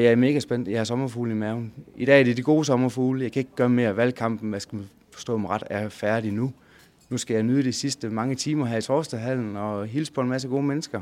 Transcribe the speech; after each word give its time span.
Jeg 0.00 0.12
er 0.12 0.16
mega 0.16 0.40
spændt. 0.40 0.68
Jeg 0.68 0.78
har 0.78 0.84
sommerfugle 0.84 1.32
i 1.32 1.34
maven. 1.34 1.72
I 1.96 2.04
dag 2.04 2.20
er 2.20 2.24
det 2.24 2.36
de 2.36 2.42
gode 2.42 2.64
sommerfugle. 2.64 3.22
Jeg 3.22 3.32
kan 3.32 3.40
ikke 3.40 3.54
gøre 3.56 3.68
mere. 3.68 3.96
Valgkampen, 3.96 4.50
hvad 4.50 4.60
skal 4.60 4.76
man 4.76 4.88
forstå 5.10 5.36
mig 5.36 5.50
ret, 5.50 5.62
er 5.70 5.88
færdig 5.88 6.32
nu. 6.32 6.52
Nu 7.10 7.16
skal 7.18 7.34
jeg 7.34 7.42
nyde 7.42 7.62
de 7.62 7.72
sidste 7.72 8.10
mange 8.10 8.34
timer 8.34 8.66
her 8.66 8.78
i 8.78 8.82
Torstedhallen 8.82 9.56
og 9.56 9.86
hilse 9.86 10.12
på 10.12 10.20
en 10.20 10.28
masse 10.28 10.48
gode 10.48 10.62
mennesker. 10.62 11.00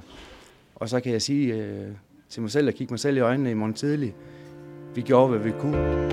Og 0.75 0.89
så 0.89 1.01
kan 1.01 1.13
jeg 1.13 1.23
sige 1.23 1.55
øh, 1.55 1.87
til 2.29 2.43
mig 2.43 2.51
selv 2.51 2.69
og 2.69 2.75
kigge 2.75 2.93
mig 2.93 2.99
selv 3.01 3.17
i 3.17 3.21
øjnene 3.21 3.51
i 3.51 3.55
morgen 3.55 3.75
tidlig. 3.75 4.15
Vi 4.95 5.01
gjorde, 5.03 5.29
hvad 5.29 5.39
vi 5.39 5.51
kunne. 5.61 6.11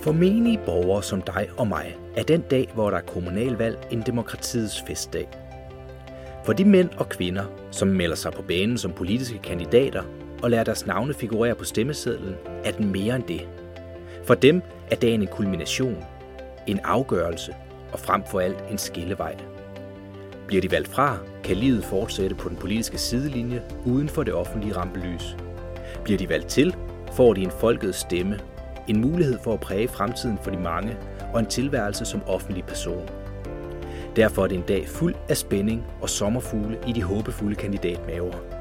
For 0.00 0.12
menige 0.12 0.60
borgere 0.66 1.02
som 1.02 1.22
dig 1.22 1.48
og 1.56 1.66
mig 1.66 1.96
er 2.16 2.22
den 2.22 2.40
dag, 2.50 2.70
hvor 2.74 2.90
der 2.90 2.96
er 2.96 3.02
kommunalvalg, 3.02 3.78
en 3.90 4.02
demokratiets 4.06 4.82
festdag. 4.86 5.28
For 6.44 6.52
de 6.52 6.64
mænd 6.64 6.88
og 6.96 7.08
kvinder, 7.08 7.44
som 7.70 7.88
melder 7.88 8.16
sig 8.16 8.32
på 8.32 8.42
banen 8.42 8.78
som 8.78 8.92
politiske 8.92 9.38
kandidater 9.38 10.02
og 10.42 10.50
lader 10.50 10.64
deres 10.64 10.86
navne 10.86 11.14
figurere 11.14 11.54
på 11.54 11.64
stemmesedlen, 11.64 12.34
er 12.64 12.70
den 12.70 12.92
mere 12.92 13.16
end 13.16 13.24
det. 13.24 13.48
For 14.24 14.34
dem 14.34 14.62
er 14.90 14.96
dagen 14.96 15.22
en 15.22 15.28
kulmination, 15.28 16.04
en 16.66 16.80
afgørelse 16.84 17.54
og 17.92 18.00
frem 18.00 18.22
for 18.30 18.40
alt 18.40 18.64
en 18.70 18.78
skillevej. 18.78 19.36
Bliver 20.46 20.60
de 20.60 20.70
valgt 20.70 20.88
fra, 20.88 21.18
kan 21.44 21.56
livet 21.56 21.84
fortsætte 21.84 22.36
på 22.36 22.48
den 22.48 22.56
politiske 22.56 22.98
sidelinje 22.98 23.62
uden 23.84 24.08
for 24.08 24.22
det 24.22 24.34
offentlige 24.34 24.76
rampelys. 24.76 25.36
Bliver 26.04 26.18
de 26.18 26.28
valgt 26.28 26.48
til, 26.48 26.76
får 27.12 27.34
de 27.34 27.42
en 27.42 27.50
folkets 27.50 27.98
stemme, 27.98 28.38
en 28.88 29.00
mulighed 29.00 29.38
for 29.44 29.52
at 29.52 29.60
præge 29.60 29.88
fremtiden 29.88 30.38
for 30.42 30.50
de 30.50 30.58
mange 30.58 30.96
og 31.32 31.40
en 31.40 31.46
tilværelse 31.46 32.04
som 32.04 32.22
offentlig 32.26 32.64
person. 32.64 33.08
Derfor 34.16 34.44
er 34.44 34.46
det 34.46 34.56
en 34.56 34.64
dag 34.68 34.88
fuld 34.88 35.14
af 35.28 35.36
spænding 35.36 35.86
og 36.00 36.10
sommerfugle 36.10 36.78
i 36.86 36.92
de 36.92 37.02
håbefulde 37.02 37.56
kandidatmaver. 37.56 38.57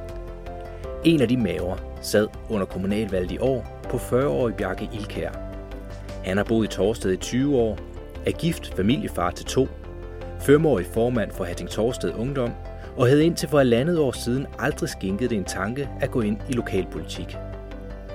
En 1.04 1.22
af 1.22 1.28
de 1.28 1.38
maver 1.38 1.78
sad 2.02 2.28
under 2.50 2.66
kommunalvalget 2.66 3.32
i 3.32 3.38
år 3.38 3.82
på 3.90 3.98
40-årig 3.98 4.56
Bjarke 4.56 4.90
Ilkær. 4.94 5.32
Han 6.24 6.38
har 6.38 6.44
boet 6.44 6.66
i 6.66 6.76
Torsted 6.76 7.12
i 7.12 7.18
20 7.18 7.58
år, 7.58 7.78
er 8.26 8.32
gift 8.32 8.76
familiefar 8.76 9.32
til 9.32 9.46
to, 9.46 9.68
femårig 10.40 10.86
formand 10.86 11.32
for 11.32 11.44
Hatting 11.44 11.70
Torsted 11.70 12.14
Ungdom 12.14 12.52
og 12.98 13.08
havde 13.08 13.26
indtil 13.26 13.50
for 13.50 13.58
halvandet 13.58 14.00
år 14.00 14.12
siden 14.12 14.48
aldrig 14.60 14.90
skænket 14.90 15.30
det 15.30 15.38
en 15.38 15.44
tanke 15.44 15.90
at 16.02 16.12
gå 16.12 16.22
ind 16.22 16.38
i 16.50 16.54
lokalpolitik. 16.54 17.38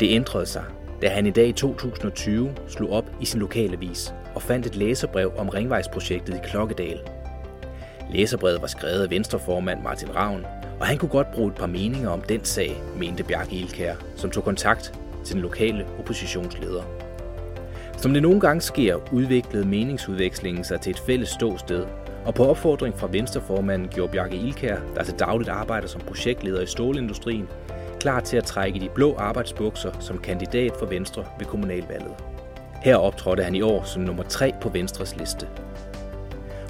Det 0.01 0.11
ændrede 0.11 0.47
sig, 0.47 0.65
da 1.03 1.09
han 1.09 1.27
i 1.27 1.31
dag 1.31 1.49
i 1.49 1.53
2020 1.53 2.55
slog 2.69 2.91
op 2.91 3.11
i 3.21 3.25
sin 3.25 3.41
lokalavis 3.41 4.15
og 4.35 4.43
fandt 4.43 4.67
et 4.67 4.77
læserbrev 4.77 5.33
om 5.37 5.49
ringvejsprojektet 5.49 6.35
i 6.35 6.41
Klokkedal. 6.45 7.01
Læserbrevet 8.11 8.61
var 8.61 8.67
skrevet 8.67 9.03
af 9.03 9.11
venstreformand 9.11 9.83
Martin 9.83 10.17
Ravn, 10.17 10.47
og 10.83 10.89
han 10.89 10.99
kunne 10.99 11.09
godt 11.09 11.33
bruge 11.33 11.49
et 11.49 11.55
par 11.55 11.67
meninger 11.67 12.11
om 12.11 12.21
den 12.21 12.45
sag, 12.45 12.83
mente 12.97 13.25
Bjarke 13.25 13.57
Ilkær, 13.57 13.95
som 14.17 14.31
tog 14.31 14.45
kontakt 14.45 14.95
til 15.25 15.35
den 15.35 15.43
lokale 15.43 15.87
oppositionsleder. 15.99 16.83
Som 17.97 18.13
det 18.13 18.23
nogle 18.23 18.41
gange 18.41 18.61
sker, 18.61 19.13
udviklede 19.13 19.67
meningsudvekslingen 19.67 20.65
sig 20.65 20.81
til 20.81 20.91
et 20.91 20.99
fælles 20.99 21.29
ståsted, 21.29 21.87
og 22.25 22.35
på 22.35 22.45
opfordring 22.45 22.99
fra 22.99 23.09
venstreformanden 23.11 23.89
gjorde 23.89 24.13
Bjarke 24.13 24.37
Ilkær, 24.37 24.77
der 24.95 25.05
til 25.05 25.15
dagligt 25.19 25.51
arbejder 25.51 25.89
som 25.89 26.01
projektleder 26.01 26.61
i 26.61 26.67
stålindustrien, 26.67 27.49
klar 28.01 28.21
til 28.21 28.37
at 28.37 28.45
trække 28.45 28.81
de 28.81 28.89
blå 28.95 29.17
arbejdsbukser 29.17 29.93
som 30.01 30.19
kandidat 30.19 30.73
for 30.79 30.87
Venstre 30.87 31.25
ved 31.39 31.47
kommunalvalget. 31.47 32.15
Her 32.83 32.97
optrådte 32.97 33.43
han 33.43 33.55
i 33.55 33.63
år 33.63 33.85
som 33.85 34.03
nummer 34.03 34.23
3 34.23 34.53
på 34.61 34.69
Venstres 34.69 35.17
liste. 35.17 35.49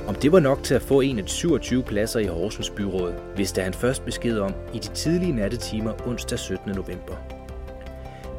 Om 0.06 0.14
det 0.14 0.32
var 0.32 0.40
nok 0.40 0.62
til 0.62 0.74
at 0.74 0.82
få 0.82 1.00
en 1.00 1.18
af 1.18 1.24
de 1.24 1.30
27 1.30 1.82
pladser 1.82 2.20
i 2.20 2.26
Horsens 2.26 2.70
byråd, 2.70 3.14
vidste 3.36 3.62
han 3.62 3.74
først 3.74 4.04
besked 4.04 4.38
om 4.38 4.54
i 4.74 4.78
de 4.78 4.88
tidlige 4.88 5.32
nattetimer 5.32 6.08
onsdag 6.08 6.38
17. 6.38 6.70
november. 6.70 7.14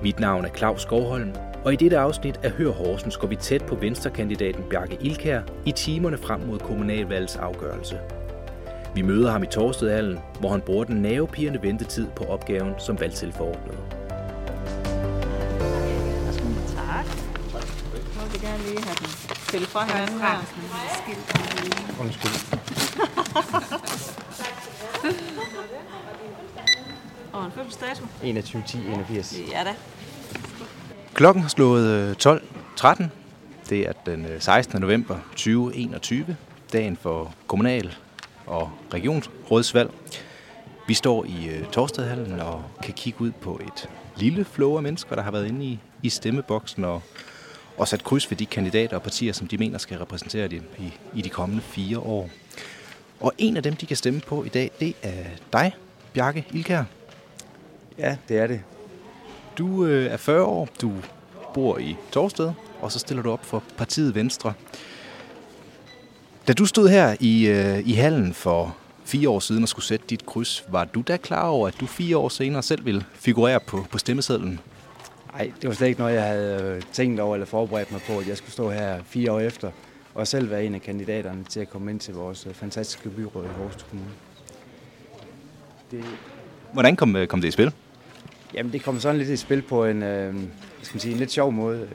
Mit 0.02 0.20
navn 0.20 0.46
er 0.46 0.50
Claus 0.50 0.82
Skovholm, 0.82 1.32
og 1.66 1.74
i 1.74 1.76
dette 1.76 1.98
afsnit 1.98 2.40
af 2.44 2.52
Hør 2.52 2.72
Horsens 2.72 3.18
går 3.18 3.28
vi 3.28 3.36
tæt 3.36 3.64
på 3.66 3.76
venstrekandidaten 3.76 4.64
Bjarke 4.70 4.98
Ilkær 5.02 5.42
i 5.66 5.72
timerne 5.72 6.18
frem 6.18 6.40
mod 6.40 6.60
kommunalvalgets 6.60 7.36
afgørelse. 7.36 8.00
Vi 8.96 9.02
møder 9.02 9.32
ham 9.32 9.44
i 9.44 9.48
Torstedhallen, 9.48 10.20
hvor 10.40 10.50
han 10.50 10.62
bruger 10.62 10.84
den 10.84 11.02
nervepirrende 11.02 11.62
ventetid 11.62 12.08
på 12.16 12.24
opgaven 12.24 12.74
som 12.78 13.00
valgtilforordnet. 13.00 13.93
Den 19.54 19.62
spille 19.62 19.68
fra 19.68 19.86
hinanden 19.86 20.20
her. 20.22 20.38
Undskyld. 22.02 22.32
Og 27.34 27.46
en 27.46 27.52
fødselsdato. 27.52 28.06
21 28.24 28.64
10 28.68 28.78
81. 28.78 29.36
Ja 29.52 29.64
da. 29.64 29.76
Klokken 31.14 31.42
har 31.42 31.50
slået 31.50 31.88
øh, 31.88 32.16
12.13. 32.80 33.04
Det 33.70 33.80
er 33.88 33.92
den 34.06 34.26
øh, 34.26 34.42
16. 34.42 34.82
november 34.82 35.20
2021, 35.30 36.38
dagen 36.74 36.98
for 36.98 37.34
kommunal- 37.48 37.96
og 38.46 38.72
regionsrådsvalg. 38.94 39.92
Vi 40.88 40.94
står 40.94 41.26
i 41.26 41.48
øh, 41.48 41.68
Torstedhallen 41.72 42.40
og 42.40 42.64
kan 42.84 42.94
kigge 42.94 43.22
ud 43.22 43.32
på 43.32 43.60
et 43.66 43.90
lille 44.16 44.46
flow 44.46 44.78
af 44.78 44.84
mennesker, 44.84 45.16
der 45.16 45.24
har 45.24 45.32
været 45.32 45.48
inde 45.48 45.66
i, 45.66 45.80
i 46.04 46.10
stemmeboksen 46.10 46.86
og, 46.86 47.02
og 47.78 47.88
sat 47.88 48.04
kryds 48.04 48.32
ved 48.32 48.38
de 48.38 48.46
kandidater 48.46 48.96
og 48.96 49.04
partier, 49.04 49.34
som 49.34 49.48
de 49.48 49.58
mener 49.58 49.78
skal 49.78 49.98
repræsentere 49.98 50.48
dem 50.48 50.64
i, 50.80 50.94
i 51.16 51.22
de 51.22 51.30
kommende 51.30 51.62
fire 51.62 52.00
år. 52.00 52.30
Og 53.20 53.34
en 53.38 53.58
af 53.58 53.64
dem, 53.64 53.76
de 53.76 53.86
kan 53.86 53.98
stemme 53.98 54.20
på 54.20 54.44
i 54.44 54.50
dag, 54.50 54.72
det 54.80 54.96
er 55.02 55.24
dig, 55.54 55.76
Bjarke 56.14 56.46
Ilkær. 56.54 56.84
Ja, 57.98 58.18
det 58.30 58.38
er 58.38 58.48
det. 58.48 58.62
Du 59.58 59.86
øh, 59.86 60.12
er 60.12 60.18
40 60.18 60.44
år, 60.44 60.70
du 60.82 60.92
bor 61.54 61.78
i 61.78 61.96
Torsted, 62.12 62.52
og 62.82 62.92
så 62.92 63.00
stiller 63.00 63.24
du 63.24 63.32
op 63.32 63.46
for 63.46 63.64
partiet 63.78 64.16
Venstre. 64.16 64.54
Da 66.48 66.54
du 66.54 66.66
stod 66.66 66.90
her 66.90 67.16
i, 67.20 67.48
øh, 67.48 67.88
i 67.88 67.94
hallen 67.94 68.34
for 68.34 68.76
fire 69.06 69.30
år 69.30 69.40
siden 69.40 69.64
og 69.64 69.70
skulle 69.70 69.86
sætte 69.86 70.06
dit 70.10 70.26
kryds, 70.26 70.64
var 70.70 70.86
du 70.86 71.04
da 71.08 71.18
klar 71.18 71.48
over, 71.48 71.68
at 71.68 71.76
du 71.80 71.86
fire 71.86 72.18
år 72.18 72.30
senere 72.30 72.64
selv 72.64 72.86
ville 72.86 73.06
figurere 73.14 73.60
på, 73.68 73.86
på 73.92 73.98
stemmesedlen? 73.98 74.60
Nej, 75.34 75.52
det 75.62 75.68
var 75.68 75.74
slet 75.76 75.88
ikke 75.88 76.00
noget, 76.00 76.14
jeg 76.14 76.24
havde 76.24 76.76
øh, 76.76 76.82
tænkt 76.92 77.20
over 77.20 77.36
eller 77.36 77.46
forberedt 77.46 77.92
mig 77.92 78.02
på, 78.08 78.20
at 78.20 78.28
jeg 78.28 78.38
skulle 78.38 78.52
stå 78.52 78.70
her 78.70 79.04
fire 79.04 79.32
år 79.32 79.40
efter 79.40 79.72
og 80.16 80.28
selv 80.28 80.50
være 80.50 80.66
en 80.66 80.76
af 80.76 80.82
kandidaterne 80.82 81.44
til 81.44 81.60
at 81.60 81.70
komme 81.70 81.92
ind 81.92 82.00
til 82.00 82.14
vores 82.14 82.48
øh, 82.48 82.54
fantastiske 82.54 83.10
byråd 83.10 83.46
i 83.46 83.48
Horsens 83.48 83.86
Kommune. 83.90 84.10
Det, 85.92 86.06
Hvordan 86.74 86.96
kom, 86.96 87.16
øh, 87.16 87.28
kom 87.28 87.42
det 87.42 87.48
i 87.48 87.52
spil? 87.52 87.74
Jamen, 88.54 88.72
det 88.74 88.84
kom 88.84 89.00
sådan 89.00 89.18
lidt 89.18 89.30
i 89.30 89.38
spil 89.38 89.62
på 89.62 89.86
en, 89.86 90.04
øh, 90.04 90.36
skal 90.82 90.96
man 90.96 91.00
sige, 91.00 91.12
en 91.12 91.20
lidt 91.20 91.32
sjov 91.32 91.52
måde. 91.52 91.90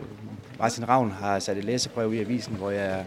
Martin 0.58 0.88
Ravn 0.88 1.10
har 1.10 1.38
sat 1.38 1.56
et 1.56 1.64
læsebrev 1.64 2.14
i 2.14 2.20
avisen, 2.20 2.54
hvor 2.54 2.70
jeg 2.70 3.04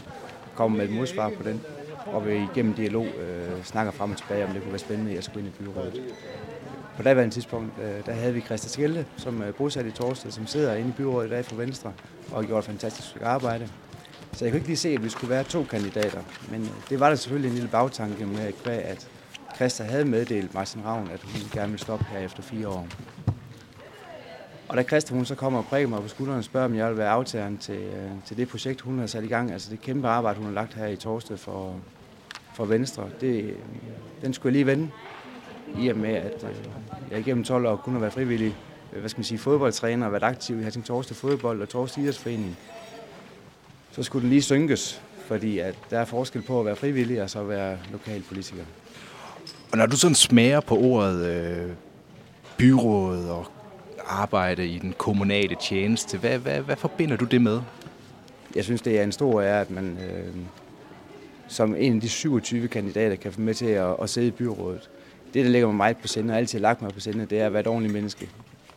kommer 0.56 0.78
med 0.78 0.86
et 0.86 0.92
modsvar 0.96 1.30
på 1.30 1.44
den, 1.44 1.62
og 2.06 2.28
vi 2.28 2.48
igennem 2.53 2.74
dialog 2.74 3.06
øh, 3.06 3.63
snakker 3.63 3.92
frem 3.92 4.12
og 4.12 4.18
tilbage, 4.18 4.46
om 4.46 4.52
det 4.53 4.62
kunne 4.62 4.72
være 4.72 4.80
spændende, 4.80 5.12
at 5.12 5.16
jeg 5.16 5.24
skulle 5.24 5.48
ind 5.48 5.56
i 5.59 5.63
byrådet. 5.63 6.02
På 6.97 7.03
daværende 7.03 7.34
tidspunkt, 7.34 7.74
øh, 7.84 8.06
der 8.06 8.13
havde 8.13 8.34
vi 8.34 8.41
Christa 8.41 8.69
Skelde, 8.69 9.06
som 9.18 9.41
er 9.41 9.52
bosat 9.52 9.85
i 9.85 9.91
Torsted, 9.91 10.31
som 10.31 10.47
sidder 10.47 10.75
inde 10.75 10.90
i 10.90 10.94
byrådet 10.97 11.28
i 11.28 11.31
dag 11.31 11.46
for 11.46 11.56
Venstre, 11.56 11.94
og 12.31 12.41
har 12.41 12.47
gjort 12.47 12.63
et 12.63 12.66
fantastisk 12.66 13.07
stykke 13.07 13.25
arbejde. 13.25 13.69
Så 14.34 14.46
jeg 14.46 14.52
kunne 14.52 14.57
ikke 14.57 14.69
lige 14.69 14.78
se, 14.78 14.90
at 14.90 15.03
vi 15.03 15.09
skulle 15.09 15.30
være 15.30 15.44
to 15.44 15.63
kandidater, 15.63 16.22
men 16.51 16.62
øh, 16.62 16.69
det 16.90 17.00
var 17.00 17.09
der 17.09 17.16
selvfølgelig 17.16 17.50
en 17.50 17.56
lille 17.56 17.69
bagtanke 17.69 18.25
med, 18.25 18.53
at 18.66 19.07
Christa 19.56 19.84
havde 19.84 20.06
meddelt 20.06 20.53
Martin 20.53 20.85
Ravn, 20.85 21.09
at 21.13 21.22
hun 21.22 21.41
gerne 21.53 21.68
ville 21.68 21.84
stoppe 21.84 22.06
her 22.06 22.19
efter 22.19 22.44
fire 22.44 22.68
år. 22.68 22.88
Og 24.68 24.78
da 24.78 24.84
Christa 24.84 25.13
hun 25.13 25.25
så 25.25 25.35
kommer 25.35 25.59
og 25.59 25.66
prikker 25.66 25.90
mig 25.90 26.01
på 26.01 26.07
skulderen 26.07 26.38
og 26.38 26.44
spørger, 26.44 26.66
om 26.66 26.75
jeg 26.75 26.90
vil 26.90 26.97
være 26.97 27.09
aftageren 27.09 27.57
til, 27.57 27.90
til 28.25 28.38
det 28.38 28.47
projekt, 28.47 28.81
hun 28.81 29.00
har 29.00 29.07
sat 29.07 29.24
i 29.24 29.28
gang, 29.28 29.51
altså 29.51 29.72
det 29.72 29.81
kæmpe 29.81 30.07
arbejde, 30.07 30.38
hun 30.38 30.46
har 30.46 30.53
lagt 30.53 30.74
her 30.74 30.88
i 30.88 30.96
Torsted 30.96 31.38
for, 31.38 31.75
for 32.53 32.66
Venstre, 32.66 33.09
det, 33.22 33.56
den 34.22 34.34
skulle 34.34 34.50
jeg 34.50 34.66
lige 34.66 34.66
vende, 34.66 34.90
i 35.80 35.88
og 35.88 35.98
med, 35.98 36.14
at 36.14 36.44
øh, 36.44 36.56
jeg 37.12 37.20
igennem 37.20 37.44
12 37.44 37.66
år 37.66 37.76
kun 37.76 37.94
har 37.94 38.00
været 38.00 38.14
frivillig 38.14 38.56
øh, 38.94 39.00
hvad 39.00 39.09
skal 39.09 39.20
man 39.20 39.26
sige, 39.26 39.38
fodboldtræner 39.38 40.06
og 40.06 40.12
været 40.12 40.24
aktiv 40.24 40.60
i 40.60 40.63
Hatting 40.63 40.86
Torsted 40.86 41.16
Fodbold 41.16 41.62
og 41.62 41.69
Torsted 41.69 42.04
Idrætsforening. 42.04 42.57
Så 43.92 44.04
skulle 44.04 44.22
den 44.22 44.30
lige 44.30 44.42
synkes, 44.42 45.01
fordi 45.25 45.60
at 45.60 45.75
der 45.90 46.00
er 46.00 46.06
forskel 46.06 46.42
på 46.42 46.60
at 46.60 46.66
være 46.66 46.75
frivillig 46.75 47.22
og 47.22 47.30
så 47.30 47.40
at 47.40 47.50
være 47.50 47.78
lokalpolitiker. 47.92 48.63
Og 49.72 49.78
når 49.78 49.86
du 49.86 49.98
sådan 49.98 50.16
smager 50.16 50.60
på 50.60 50.78
ordet 50.78 51.25
øh, 51.25 51.72
byråd 52.57 53.25
og 53.25 53.45
arbejde 54.07 54.68
i 54.68 54.80
den 54.80 54.94
kommunale 54.98 55.56
tjeneste, 55.62 56.18
hvad, 56.18 56.38
hvad, 56.38 56.62
hvad 56.62 56.75
forbinder 56.75 57.16
du 57.16 57.25
det 57.25 57.42
med? 57.42 57.62
Jeg 58.56 58.63
synes, 58.63 58.81
det 58.81 59.00
er 59.00 59.04
en 59.04 59.12
stor 59.12 59.42
ære, 59.42 59.62
at 59.62 59.72
man 59.72 59.98
øh, 59.98 60.36
som 61.48 61.75
en 61.75 61.95
af 61.95 62.01
de 62.01 62.10
27 62.10 62.68
kandidater 62.68 63.16
kan 63.16 63.31
få 63.31 63.42
med 63.42 63.54
til 63.54 63.66
at, 63.66 63.95
at 64.01 64.10
sidde 64.10 64.28
i 64.28 64.31
byrådet. 64.31 64.90
Det, 65.33 65.45
der 65.45 65.51
ligger 65.51 65.68
mig 65.68 65.75
meget 65.75 65.98
på 65.98 66.07
sinde, 66.07 66.33
og 66.33 66.38
altid 66.38 66.60
har 66.60 66.62
lagt 66.62 66.81
mig 66.81 66.92
på 66.94 67.00
sinde, 67.00 67.25
det 67.25 67.39
er 67.39 67.45
at 67.45 67.54
være 67.54 67.60
et 67.60 67.68
ordentligt 67.68 67.94
menneske. 67.94 68.30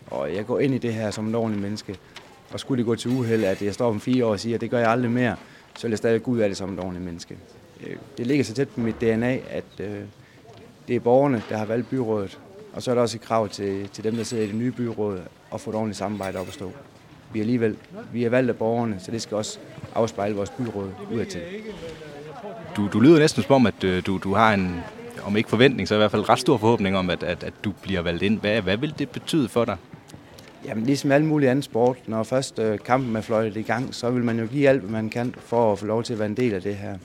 Og 0.07 0.35
jeg 0.35 0.47
går 0.47 0.61
ind 0.61 0.75
i 0.75 0.79
det 0.79 0.95
her 0.95 1.11
som 1.11 1.29
et 1.29 1.35
ordentligt 1.35 1.63
menneske. 1.63 1.97
Og 2.53 2.61
skulle 2.61 2.79
det 2.79 2.87
gå 2.87 2.95
til 2.95 3.11
uheld, 3.11 3.45
at 3.45 3.63
jeg 3.63 3.75
står 3.75 3.89
om 3.89 4.01
fire 4.01 4.27
år 4.27 4.31
og 4.31 4.41
siger, 4.41 4.55
at 4.55 4.61
det 4.61 4.71
gør 4.71 4.79
jeg 4.79 4.91
aldrig 4.91 5.11
mere, 5.11 5.37
så 5.77 5.83
vil 5.83 5.91
jeg 5.91 5.99
stadig 5.99 6.23
gå 6.23 6.31
ud 6.31 6.39
af 6.39 6.49
det 6.49 6.57
som 6.57 6.73
et 6.73 6.79
ordentligt 6.79 7.05
menneske. 7.05 7.37
Øh, 7.87 7.97
det 8.19 8.27
ligger 8.27 8.45
så 8.45 8.55
tæt 8.55 8.69
på 8.69 8.81
mit 8.81 9.01
DNA, 9.01 9.39
at 9.51 9.65
øh, 9.81 10.01
det 10.89 10.97
er 10.97 11.01
borgerne, 11.01 11.43
der 11.49 11.57
har 11.57 11.65
valgt 11.65 11.91
byrådet. 11.91 12.39
Og 12.73 12.83
så 12.83 12.91
er 12.91 12.95
der 12.95 13.03
også 13.03 13.17
et 13.17 13.21
krav 13.21 13.49
til, 13.49 13.89
til 13.89 14.05
dem, 14.05 14.17
der 14.17 14.25
sidder 14.25 14.45
i 14.45 14.47
det 14.47 14.55
nye 14.55 14.73
byråd, 14.73 15.21
at 15.55 15.61
få 15.61 15.71
et 15.71 15.77
ordentligt 15.77 15.99
samarbejde 15.99 16.39
op 16.39 16.49
at 16.49 16.55
stå. 16.55 16.73
Vi 17.33 17.39
er 17.39 17.43
alligevel 17.43 17.77
vi 18.13 18.25
er 18.25 18.31
valgt 18.31 18.51
af 18.51 18.57
borgerne, 18.57 18.97
så 19.01 19.11
det 19.11 19.23
skal 19.23 19.37
også 19.37 19.59
afspejle 19.95 20.35
vores 20.35 20.51
byråd 20.51 20.91
udadtil. 21.13 21.41
Du, 22.77 22.89
du 22.89 23.01
lyder 23.01 23.19
næsten 23.19 23.43
som 23.43 23.55
om, 23.55 23.67
at 23.67 23.85
øh, 23.85 24.07
du, 24.07 24.19
du 24.19 24.35
har 24.35 24.55
en, 24.55 24.81
om 25.25 25.37
ikke 25.37 25.49
forventning, 25.49 25.89
så 25.89 25.95
i 25.95 25.99
hvert 25.99 26.11
fald 26.11 26.29
ret 26.29 26.39
stor 26.39 26.57
forhåbning 26.57 26.97
om, 26.97 27.11
at, 27.11 27.23
at, 27.23 27.45
at 27.45 27.53
du 27.65 27.73
bliver 27.83 28.01
valgt 28.01 28.23
ind. 28.23 28.41
Hvad, 28.41 28.63
hvad 28.63 28.77
vil 28.77 28.95
det 28.99 29.11
betyde 29.11 29.49
for 29.49 29.65
dig? 29.65 29.77
Jamen, 30.65 30.87
ligesom 30.87 31.13
alle 31.13 31.27
mulige 31.27 31.51
andre 31.51 31.63
sport, 31.63 31.99
når 32.07 32.23
først 32.23 32.59
øh, 32.59 32.79
kampen 32.79 33.17
er 33.17 33.21
fløjtet 33.21 33.57
i 33.57 33.63
gang, 33.63 33.95
så 33.95 34.11
vil 34.11 34.25
man 34.25 34.39
jo 34.39 34.47
give 34.47 34.69
alt, 34.69 34.81
hvad 34.81 34.91
man 34.91 35.11
kan 35.11 35.35
for 35.39 35.73
at 35.73 35.79
få 35.79 35.87
lov 35.87 36.03
til 36.03 36.13
at 36.13 36.19
være 36.19 36.29
en 36.29 36.37
del 36.37 36.55
af 36.55 36.63
det 36.63 36.77
her. 36.77 36.99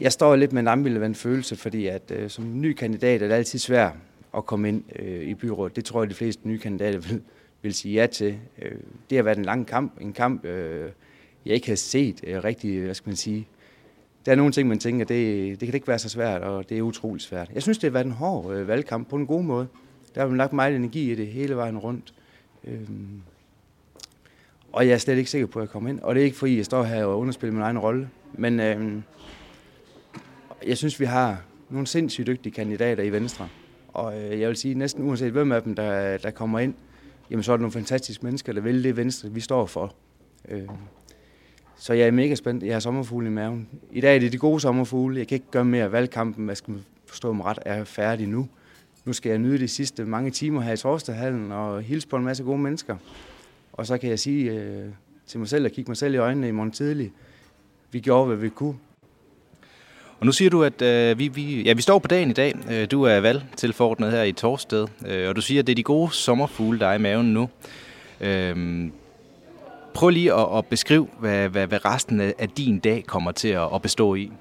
Jeg 0.00 0.12
står 0.12 0.36
lidt 0.36 0.52
med 0.52 0.60
en 0.62 0.68
ambivalent 0.68 1.16
følelse, 1.16 1.56
fordi 1.56 1.86
at 1.86 2.02
øh, 2.10 2.30
som 2.30 2.60
ny 2.60 2.72
kandidat 2.72 3.22
er 3.22 3.28
det 3.28 3.34
altid 3.34 3.58
svært 3.58 3.92
at 4.36 4.46
komme 4.46 4.68
ind 4.68 4.82
øh, 4.98 5.22
i 5.22 5.34
byrådet. 5.34 5.76
Det 5.76 5.84
tror 5.84 6.02
jeg, 6.02 6.10
de 6.10 6.14
fleste 6.14 6.48
nye 6.48 6.58
kandidater 6.58 6.98
vil, 6.98 7.22
vil 7.62 7.74
sige 7.74 7.94
ja 7.94 8.06
til. 8.06 8.38
Øh, 8.62 8.72
det 9.10 9.18
har 9.18 9.22
været 9.22 9.38
en 9.38 9.44
lang 9.44 9.66
kamp, 9.66 10.00
en 10.00 10.12
kamp, 10.12 10.44
øh, 10.44 10.90
jeg 11.46 11.54
ikke 11.54 11.68
har 11.68 11.76
set 11.76 12.20
øh, 12.26 12.44
rigtig, 12.44 12.80
hvad 12.80 12.94
skal 12.94 13.08
man 13.08 13.16
sige. 13.16 13.48
Der 14.26 14.32
er 14.32 14.36
nogle 14.36 14.52
ting, 14.52 14.68
man 14.68 14.78
tænker, 14.78 15.04
det, 15.04 15.60
det 15.60 15.66
kan 15.66 15.74
ikke 15.74 15.88
være 15.88 15.98
så 15.98 16.08
svært, 16.08 16.42
og 16.42 16.68
det 16.68 16.78
er 16.78 16.82
utrolig 16.82 17.22
svært. 17.22 17.50
Jeg 17.54 17.62
synes, 17.62 17.78
det 17.78 17.90
har 17.90 17.92
været 17.92 18.06
en 18.06 18.12
hård 18.12 18.54
øh, 18.54 18.68
valgkamp 18.68 19.08
på 19.08 19.16
en 19.16 19.26
god 19.26 19.42
måde. 19.42 19.66
Der 20.14 20.20
har 20.20 20.28
man 20.28 20.36
lagt 20.36 20.52
meget 20.52 20.76
energi 20.76 21.12
i 21.12 21.14
det 21.14 21.26
hele 21.26 21.56
vejen 21.56 21.78
rundt. 21.78 22.14
Øhm, 22.64 23.22
og 24.72 24.86
jeg 24.86 24.94
er 24.94 24.98
slet 24.98 25.16
ikke 25.16 25.30
sikker 25.30 25.46
på, 25.46 25.58
at 25.58 25.62
jeg 25.62 25.70
kommer 25.70 25.90
ind. 25.90 26.00
Og 26.00 26.14
det 26.14 26.20
er 26.20 26.24
ikke, 26.24 26.36
fordi 26.36 26.56
jeg 26.56 26.64
står 26.64 26.82
her 26.82 27.04
og 27.04 27.18
underspiller 27.18 27.52
min 27.52 27.62
egen 27.62 27.78
rolle. 27.78 28.08
Men 28.32 28.60
øhm, 28.60 29.02
jeg 30.66 30.76
synes, 30.76 31.00
vi 31.00 31.04
har 31.04 31.42
nogle 31.70 31.86
sindssygt 31.86 32.26
dygtige 32.26 32.52
kandidater 32.52 33.02
i 33.02 33.12
Venstre. 33.12 33.48
Og 33.88 34.20
øh, 34.20 34.40
jeg 34.40 34.48
vil 34.48 34.56
sige, 34.56 34.74
næsten 34.74 35.04
uanset 35.08 35.32
hvem 35.32 35.52
af 35.52 35.62
dem, 35.62 35.74
der, 35.74 36.18
der 36.18 36.30
kommer 36.30 36.58
ind, 36.58 36.74
jamen 37.30 37.42
så 37.42 37.52
er 37.52 37.56
det 37.56 37.62
nogle 37.62 37.72
fantastiske 37.72 38.24
mennesker, 38.26 38.52
der 38.52 38.60
vil 38.60 38.84
det 38.84 38.96
Venstre, 38.96 39.30
vi 39.30 39.40
står 39.40 39.66
for. 39.66 39.94
Øh, 40.48 40.68
så 41.78 41.92
jeg 41.92 42.06
er 42.06 42.10
mega 42.10 42.34
spændt. 42.34 42.64
Jeg 42.64 42.74
har 42.74 42.80
sommerfugle 42.80 43.26
i 43.26 43.30
maven. 43.30 43.68
I 43.92 44.00
dag 44.00 44.16
er 44.16 44.20
det 44.20 44.32
de 44.32 44.38
gode 44.38 44.60
sommerfugle. 44.60 45.18
Jeg 45.18 45.28
kan 45.28 45.34
ikke 45.34 45.50
gøre 45.50 45.64
mere. 45.64 45.92
Valgkampen, 45.92 46.44
hvad 46.44 46.54
skal 46.54 46.70
man 46.70 46.84
forstå 47.06 47.32
mig 47.32 47.46
ret, 47.46 47.58
er 47.66 47.84
færdig 47.84 48.28
nu. 48.28 48.48
Nu 49.04 49.12
skal 49.12 49.30
jeg 49.30 49.38
nyde 49.38 49.58
de 49.58 49.68
sidste 49.68 50.04
mange 50.04 50.30
timer 50.30 50.60
her 50.60 50.72
i 50.72 50.76
Torstedhallen 50.76 51.52
og 51.52 51.82
hilse 51.82 52.08
på 52.08 52.16
en 52.16 52.24
masse 52.24 52.42
gode 52.44 52.58
mennesker. 52.58 52.96
Og 53.72 53.86
så 53.86 53.98
kan 53.98 54.10
jeg 54.10 54.18
sige 54.18 54.50
øh, 54.50 54.84
til 55.26 55.38
mig 55.38 55.48
selv 55.48 55.64
og 55.64 55.70
kigge 55.70 55.90
mig 55.90 55.96
selv 55.96 56.14
i 56.14 56.16
øjnene 56.16 56.48
i 56.48 56.50
morgen 56.50 56.70
tidlig. 56.70 57.12
Vi 57.92 58.00
gjorde, 58.00 58.26
hvad 58.26 58.36
vi 58.36 58.48
kunne. 58.48 58.74
Og 60.20 60.26
nu 60.26 60.32
siger 60.32 60.50
du, 60.50 60.62
at 60.62 60.82
øh, 60.82 61.18
vi, 61.18 61.28
vi, 61.28 61.62
ja, 61.62 61.72
vi 61.72 61.82
står 61.82 61.98
på 61.98 62.08
dagen 62.08 62.30
i 62.30 62.32
dag. 62.32 62.54
Øh, 62.70 62.90
du 62.90 63.02
er 63.02 63.20
valgtilforordnet 63.20 64.10
her 64.10 64.22
i 64.22 64.32
Torsted, 64.32 64.86
øh, 65.06 65.28
og 65.28 65.36
du 65.36 65.40
siger, 65.40 65.62
at 65.62 65.66
det 65.66 65.72
er 65.72 65.76
de 65.76 65.82
gode 65.82 66.12
sommerfugle, 66.12 66.78
der 66.78 66.86
er 66.86 66.94
i 66.94 66.98
maven 66.98 67.32
nu. 67.34 67.48
Øh, 68.20 68.88
prøv 69.96 70.08
lige 70.08 70.34
at, 70.34 70.58
at 70.58 70.66
beskrive, 70.66 71.08
hvad, 71.18 71.48
hvad, 71.48 71.66
hvad 71.66 71.84
resten 71.84 72.20
af 72.20 72.48
din 72.56 72.78
dag 72.78 73.04
kommer 73.06 73.32
til 73.32 73.48
at, 73.48 73.74
at 73.74 73.82
bestå 73.82 74.14
i. 74.14 74.32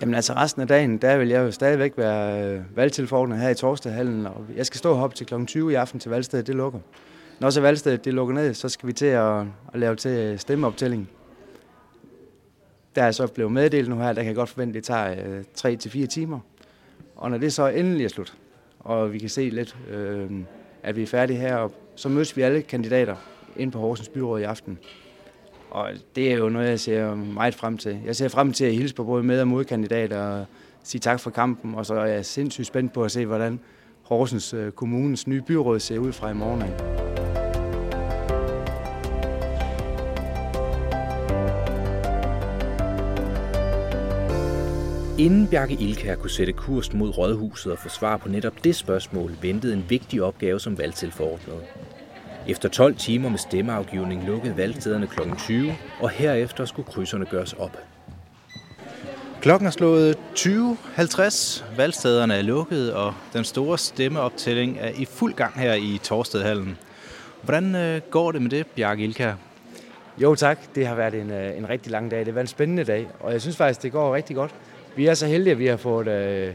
Jamen 0.00 0.14
altså 0.14 0.32
resten 0.32 0.62
af 0.62 0.68
dagen, 0.68 0.98
der 0.98 1.16
vil 1.16 1.28
jeg 1.28 1.38
jo 1.38 1.50
stadigvæk 1.50 1.92
være 1.96 2.44
øh, 2.44 2.60
valgtilforordnet 2.76 3.38
her 3.38 3.48
i 3.48 3.54
Torsdaghallen, 3.54 4.26
og 4.26 4.44
jeg 4.56 4.66
skal 4.66 4.78
stå 4.78 4.94
heroppe 4.94 5.16
til 5.16 5.26
kl. 5.26 5.44
20 5.44 5.72
i 5.72 5.74
aften 5.74 6.00
til 6.00 6.10
valgstedet, 6.10 6.46
det 6.46 6.54
lukker. 6.54 6.78
Når 7.40 7.50
så 7.50 7.60
valgstedet 7.60 8.04
det 8.04 8.14
lukker 8.14 8.34
ned, 8.34 8.54
så 8.54 8.68
skal 8.68 8.86
vi 8.86 8.92
til 8.92 9.06
at, 9.06 9.40
at 9.40 9.44
lave 9.74 9.96
til 9.96 10.10
øh, 10.10 10.38
stemmeoptælling. 10.38 11.08
Der 12.94 13.02
er 13.02 13.10
så 13.10 13.26
blevet 13.26 13.52
meddelt 13.52 13.88
nu 13.88 13.96
her, 13.96 14.06
der 14.12 14.22
kan 14.22 14.26
jeg 14.26 14.36
godt 14.36 14.48
forvente, 14.48 14.70
at 14.70 14.74
det 14.74 14.84
tager 14.84 15.14
øh, 15.64 16.04
3-4 16.04 16.06
timer. 16.06 16.40
Og 17.16 17.30
når 17.30 17.38
det 17.38 17.52
så 17.52 17.68
endelig 17.68 18.04
er 18.04 18.08
slut, 18.08 18.36
og 18.80 19.12
vi 19.12 19.18
kan 19.18 19.28
se 19.28 19.50
lidt, 19.50 19.76
øh, 19.90 20.30
at 20.82 20.96
vi 20.96 21.02
er 21.02 21.06
færdige 21.06 21.38
heroppe, 21.38 21.76
så 21.96 22.08
mødes 22.08 22.36
vi 22.36 22.42
alle 22.42 22.62
kandidater 22.62 23.16
ind 23.58 23.72
på 23.72 23.78
Horsens 23.78 24.08
Byråd 24.08 24.40
i 24.40 24.42
aften. 24.42 24.78
Og 25.70 25.90
det 26.16 26.32
er 26.32 26.36
jo 26.36 26.48
noget, 26.48 26.68
jeg 26.68 26.80
ser 26.80 27.14
meget 27.14 27.54
frem 27.54 27.78
til. 27.78 27.98
Jeg 28.04 28.16
ser 28.16 28.28
frem 28.28 28.52
til 28.52 28.64
at 28.64 28.74
hilse 28.74 28.94
på 28.94 29.04
både 29.04 29.22
med- 29.22 29.40
og 29.40 29.48
modkandidater 29.48 30.18
og 30.18 30.44
sige 30.82 31.00
tak 31.00 31.20
for 31.20 31.30
kampen, 31.30 31.74
og 31.74 31.86
så 31.86 31.94
er 31.94 32.06
jeg 32.06 32.26
sindssygt 32.26 32.66
spændt 32.66 32.92
på 32.92 33.04
at 33.04 33.10
se, 33.10 33.26
hvordan 33.26 33.60
Horsens 34.02 34.50
Kommunes 34.50 34.74
Kommunens 34.74 35.26
nye 35.26 35.42
byråd 35.42 35.80
ser 35.80 35.98
ud 35.98 36.12
fra 36.12 36.30
i 36.30 36.34
morgen 36.34 36.62
af. 36.62 37.06
Inden 45.18 45.46
Bjarke 45.46 45.74
Ilkær 45.80 46.14
kunne 46.14 46.30
sætte 46.30 46.52
kurs 46.52 46.92
mod 46.92 47.18
Rådhuset 47.18 47.72
og 47.72 47.78
få 47.78 47.88
svar 47.88 48.16
på 48.16 48.28
netop 48.28 48.64
det 48.64 48.76
spørgsmål, 48.76 49.36
ventede 49.42 49.72
en 49.72 49.84
vigtig 49.88 50.22
opgave 50.22 50.60
som 50.60 50.78
valgtilforordnet. 50.78 51.62
Efter 52.48 52.68
12 52.68 52.96
timer 52.96 53.28
med 53.28 53.38
stemmeafgivning 53.38 54.26
lukkede 54.26 54.56
valgstederne 54.56 55.06
kl. 55.06 55.20
20, 55.38 55.74
og 56.00 56.10
herefter 56.10 56.64
skulle 56.64 56.88
krydserne 56.92 57.24
gøres 57.24 57.52
op. 57.52 57.78
Klokken 59.40 59.66
er 59.66 59.70
slået 59.70 60.16
20.50. 60.36 61.64
Valgstederne 61.76 62.34
er 62.34 62.42
lukket, 62.42 62.92
og 62.92 63.14
den 63.32 63.44
store 63.44 63.78
stemmeoptælling 63.78 64.78
er 64.80 64.88
i 64.88 65.04
fuld 65.04 65.34
gang 65.34 65.60
her 65.60 65.74
i 65.74 66.00
Torstedhallen. 66.02 66.78
Hvordan 67.42 67.74
øh, 67.74 68.00
går 68.10 68.32
det 68.32 68.42
med 68.42 68.50
det, 68.50 68.66
Bjarke 68.66 69.04
Ilkær? 69.04 69.34
Jo 70.18 70.34
tak, 70.34 70.58
det 70.74 70.86
har 70.86 70.94
været 70.94 71.14
en, 71.14 71.30
øh, 71.30 71.58
en 71.58 71.68
rigtig 71.68 71.92
lang 71.92 72.10
dag. 72.10 72.18
Det 72.18 72.26
har 72.26 72.32
været 72.32 72.44
en 72.44 72.48
spændende 72.48 72.84
dag, 72.84 73.08
og 73.20 73.32
jeg 73.32 73.40
synes 73.40 73.56
faktisk, 73.56 73.82
det 73.82 73.92
går 73.92 74.14
rigtig 74.14 74.36
godt. 74.36 74.54
Vi 74.96 75.06
er 75.06 75.14
så 75.14 75.26
heldige, 75.26 75.52
at 75.52 75.58
vi 75.58 75.66
har 75.66 75.76
fået 75.76 76.08
øh, 76.08 76.52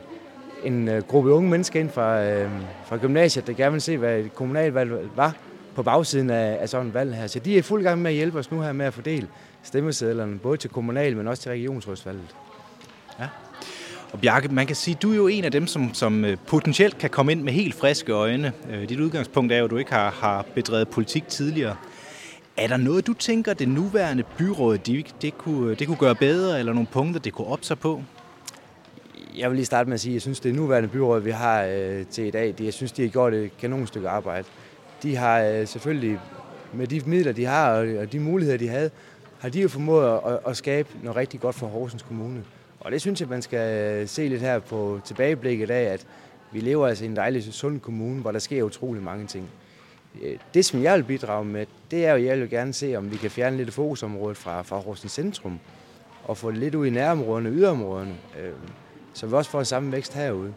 en 0.63 0.87
øh, 0.87 1.03
gruppe 1.03 1.31
unge 1.31 1.49
mennesker 1.49 1.79
ind 1.79 1.89
fra, 1.89 2.23
øh, 2.23 2.49
fra 2.85 2.97
gymnasiet, 2.97 3.47
der 3.47 3.53
gerne 3.53 3.71
vil 3.71 3.81
se, 3.81 3.97
hvad 3.97 4.19
et 4.19 4.35
kommunalvalg 4.35 4.91
var 5.15 5.35
på 5.75 5.83
bagsiden 5.83 6.29
af, 6.29 6.57
af 6.61 6.69
sådan 6.69 6.87
et 6.87 6.93
valg 6.93 7.15
her. 7.15 7.27
Så 7.27 7.39
de 7.39 7.53
er 7.53 7.57
i 7.57 7.61
fuld 7.61 7.83
gang 7.83 8.01
med 8.01 8.11
at 8.11 8.15
hjælpe 8.15 8.39
os 8.39 8.51
nu 8.51 8.61
her 8.61 8.71
med 8.71 8.85
at 8.85 8.93
fordele 8.93 9.27
stemmesedlerne, 9.63 10.39
både 10.39 10.57
til 10.57 10.69
kommunal, 10.69 11.17
men 11.17 11.27
også 11.27 11.43
til 11.43 11.49
regionsrådsvalget. 11.49 12.35
Ja. 13.19 13.27
Og 14.11 14.19
Bjarke, 14.21 14.49
man 14.49 14.67
kan 14.67 14.75
sige, 14.75 14.97
du 15.01 15.11
er 15.11 15.15
jo 15.15 15.27
en 15.27 15.43
af 15.43 15.51
dem, 15.51 15.67
som, 15.67 15.93
som 15.93 16.25
øh, 16.25 16.37
potentielt 16.47 16.97
kan 16.97 17.09
komme 17.09 17.31
ind 17.31 17.41
med 17.41 17.53
helt 17.53 17.75
friske 17.75 18.11
øjne. 18.11 18.53
Øh, 18.69 18.89
dit 18.89 18.99
udgangspunkt 18.99 19.53
er 19.53 19.57
jo, 19.57 19.65
at 19.65 19.71
du 19.71 19.77
ikke 19.77 19.91
har, 19.91 20.09
har 20.09 20.45
bedrevet 20.55 20.87
politik 20.87 21.27
tidligere. 21.27 21.75
Er 22.57 22.67
der 22.67 22.77
noget, 22.77 23.07
du 23.07 23.13
tænker, 23.13 23.53
det 23.53 23.67
nuværende 23.67 24.23
byråd, 24.37 24.77
det, 24.77 25.15
det, 25.21 25.37
kunne, 25.37 25.75
det 25.75 25.87
kunne 25.87 25.97
gøre 25.97 26.15
bedre, 26.15 26.59
eller 26.59 26.73
nogle 26.73 26.87
punkter, 26.91 27.19
det 27.19 27.33
kunne 27.33 27.47
op 27.47 27.63
sig 27.63 27.79
på? 27.79 28.03
Jeg 29.37 29.49
vil 29.49 29.55
lige 29.55 29.65
starte 29.65 29.89
med 29.89 29.93
at 29.93 29.99
sige, 29.99 30.11
at 30.11 30.13
jeg 30.13 30.21
synes, 30.21 30.39
det 30.39 30.55
nuværende 30.55 30.89
byråd, 30.89 31.21
vi 31.21 31.31
har 31.31 31.63
øh, 31.63 32.05
til 32.05 32.25
i 32.25 32.31
dag, 32.31 32.55
det, 32.57 32.65
jeg 32.65 32.73
synes, 32.73 32.91
de 32.91 33.01
har 33.01 33.09
gjort 33.09 33.33
et 33.33 33.57
kanon 33.57 33.87
stykke 33.87 34.09
arbejde. 34.09 34.47
De 35.03 35.15
har 35.15 35.41
øh, 35.41 35.67
selvfølgelig, 35.67 36.19
med 36.73 36.87
de 36.87 37.01
midler, 37.05 37.31
de 37.31 37.45
har, 37.45 37.71
og, 37.71 38.11
de 38.11 38.19
muligheder, 38.19 38.57
de 38.57 38.67
havde, 38.67 38.89
har 39.39 39.49
de 39.49 39.61
jo 39.61 39.67
formået 39.67 40.19
at, 40.25 40.39
at 40.47 40.57
skabe 40.57 40.89
noget 41.03 41.15
rigtig 41.15 41.39
godt 41.39 41.55
for 41.55 41.67
Horsens 41.67 42.03
Kommune. 42.03 42.43
Og 42.79 42.91
det 42.91 43.01
synes 43.01 43.21
jeg, 43.21 43.29
man 43.29 43.41
skal 43.41 43.99
øh, 44.01 44.07
se 44.07 44.27
lidt 44.27 44.41
her 44.41 44.59
på 44.59 44.99
tilbageblikket 45.05 45.71
af, 45.71 45.83
at 45.83 46.07
vi 46.51 46.59
lever 46.59 46.87
altså 46.87 47.03
i 47.03 47.07
en 47.07 47.15
dejlig, 47.15 47.43
sund 47.43 47.79
kommune, 47.79 48.21
hvor 48.21 48.31
der 48.31 48.39
sker 48.39 48.63
utrolig 48.63 49.03
mange 49.03 49.27
ting. 49.27 49.49
Øh, 50.21 50.37
det, 50.53 50.65
som 50.65 50.83
jeg 50.83 50.97
vil 50.97 51.03
bidrage 51.03 51.45
med, 51.45 51.65
det 51.91 52.05
er 52.05 52.13
jo, 52.13 52.25
jeg 52.25 52.39
vil 52.39 52.49
gerne 52.49 52.73
se, 52.73 52.95
om 52.95 53.11
vi 53.11 53.17
kan 53.17 53.31
fjerne 53.31 53.57
lidt 53.57 53.73
fokusområdet 53.73 54.37
fra, 54.37 54.61
fra 54.61 54.77
Horsens 54.77 55.11
centrum, 55.11 55.59
og 56.23 56.37
få 56.37 56.51
det 56.51 56.57
lidt 56.57 56.75
ud 56.75 56.85
i 56.85 56.89
nærområderne, 56.89 57.49
yderområderne, 57.49 58.15
så 59.13 59.27
vi 59.27 59.33
også 59.33 59.51
får 59.51 59.63
samme 59.63 59.91
vækst 59.91 60.13
herude. 60.13 60.53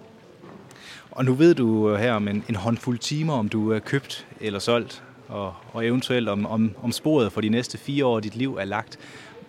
Og 1.14 1.24
nu 1.24 1.32
ved 1.32 1.54
du 1.54 1.90
øh, 1.90 2.00
her 2.00 2.12
om 2.12 2.28
en, 2.28 2.44
en 2.48 2.54
håndfuld 2.54 2.98
timer, 2.98 3.32
om 3.32 3.48
du 3.48 3.72
er 3.72 3.78
købt 3.78 4.26
eller 4.40 4.58
solgt, 4.58 5.02
og, 5.28 5.54
og 5.72 5.86
eventuelt 5.86 6.28
om, 6.28 6.46
om, 6.46 6.70
om 6.82 6.92
sporet 6.92 7.32
for 7.32 7.40
de 7.40 7.48
næste 7.48 7.78
fire 7.78 8.06
år, 8.06 8.20
dit 8.20 8.36
liv 8.36 8.56
er 8.56 8.64
lagt. 8.64 8.98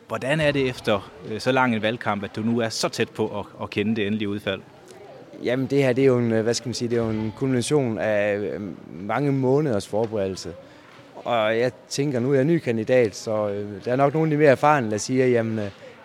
Hvordan 0.08 0.40
er 0.40 0.52
det 0.52 0.70
efter 0.70 1.12
øh, 1.30 1.40
så 1.40 1.52
lang 1.52 1.76
en 1.76 1.82
valgkamp, 1.82 2.24
at 2.24 2.36
du 2.36 2.42
nu 2.42 2.60
er 2.60 2.70
så 2.70 2.90
tæt 2.90 3.10
på 3.10 3.40
at, 3.40 3.46
at 3.64 3.70
kende 3.70 3.96
det 3.96 4.08
endelige 4.08 4.30
udfald? 4.30 4.62
Jamen 5.44 5.68
det 5.68 5.84
her, 5.84 5.94
det 5.94 6.02
er 6.02 6.06
jo 6.06 6.18
en, 6.18 6.32
øh, 6.32 6.44
hvad 6.44 6.54
skal 6.54 6.68
man 6.68 6.74
sige, 6.74 6.90
det 6.90 6.98
er 6.98 7.04
jo 7.04 7.10
en 7.10 7.34
kulmination 7.38 7.98
af 7.98 8.40
mange 8.90 9.32
måneders 9.32 9.88
forberedelse. 9.88 10.54
Og 11.16 11.58
jeg 11.58 11.72
tænker, 11.90 12.20
nu 12.20 12.32
er 12.32 12.36
jeg 12.36 12.46
ny 12.46 12.60
kandidat, 12.60 13.16
så 13.16 13.48
der 13.86 13.92
er 13.92 13.96
nok 13.96 14.14
nogle 14.14 14.28
af 14.28 14.32
de 14.32 14.38
mere 14.38 14.52
erfarne, 14.52 14.92
der 14.92 14.98
siger, 14.98 15.28
jamen 15.28 15.60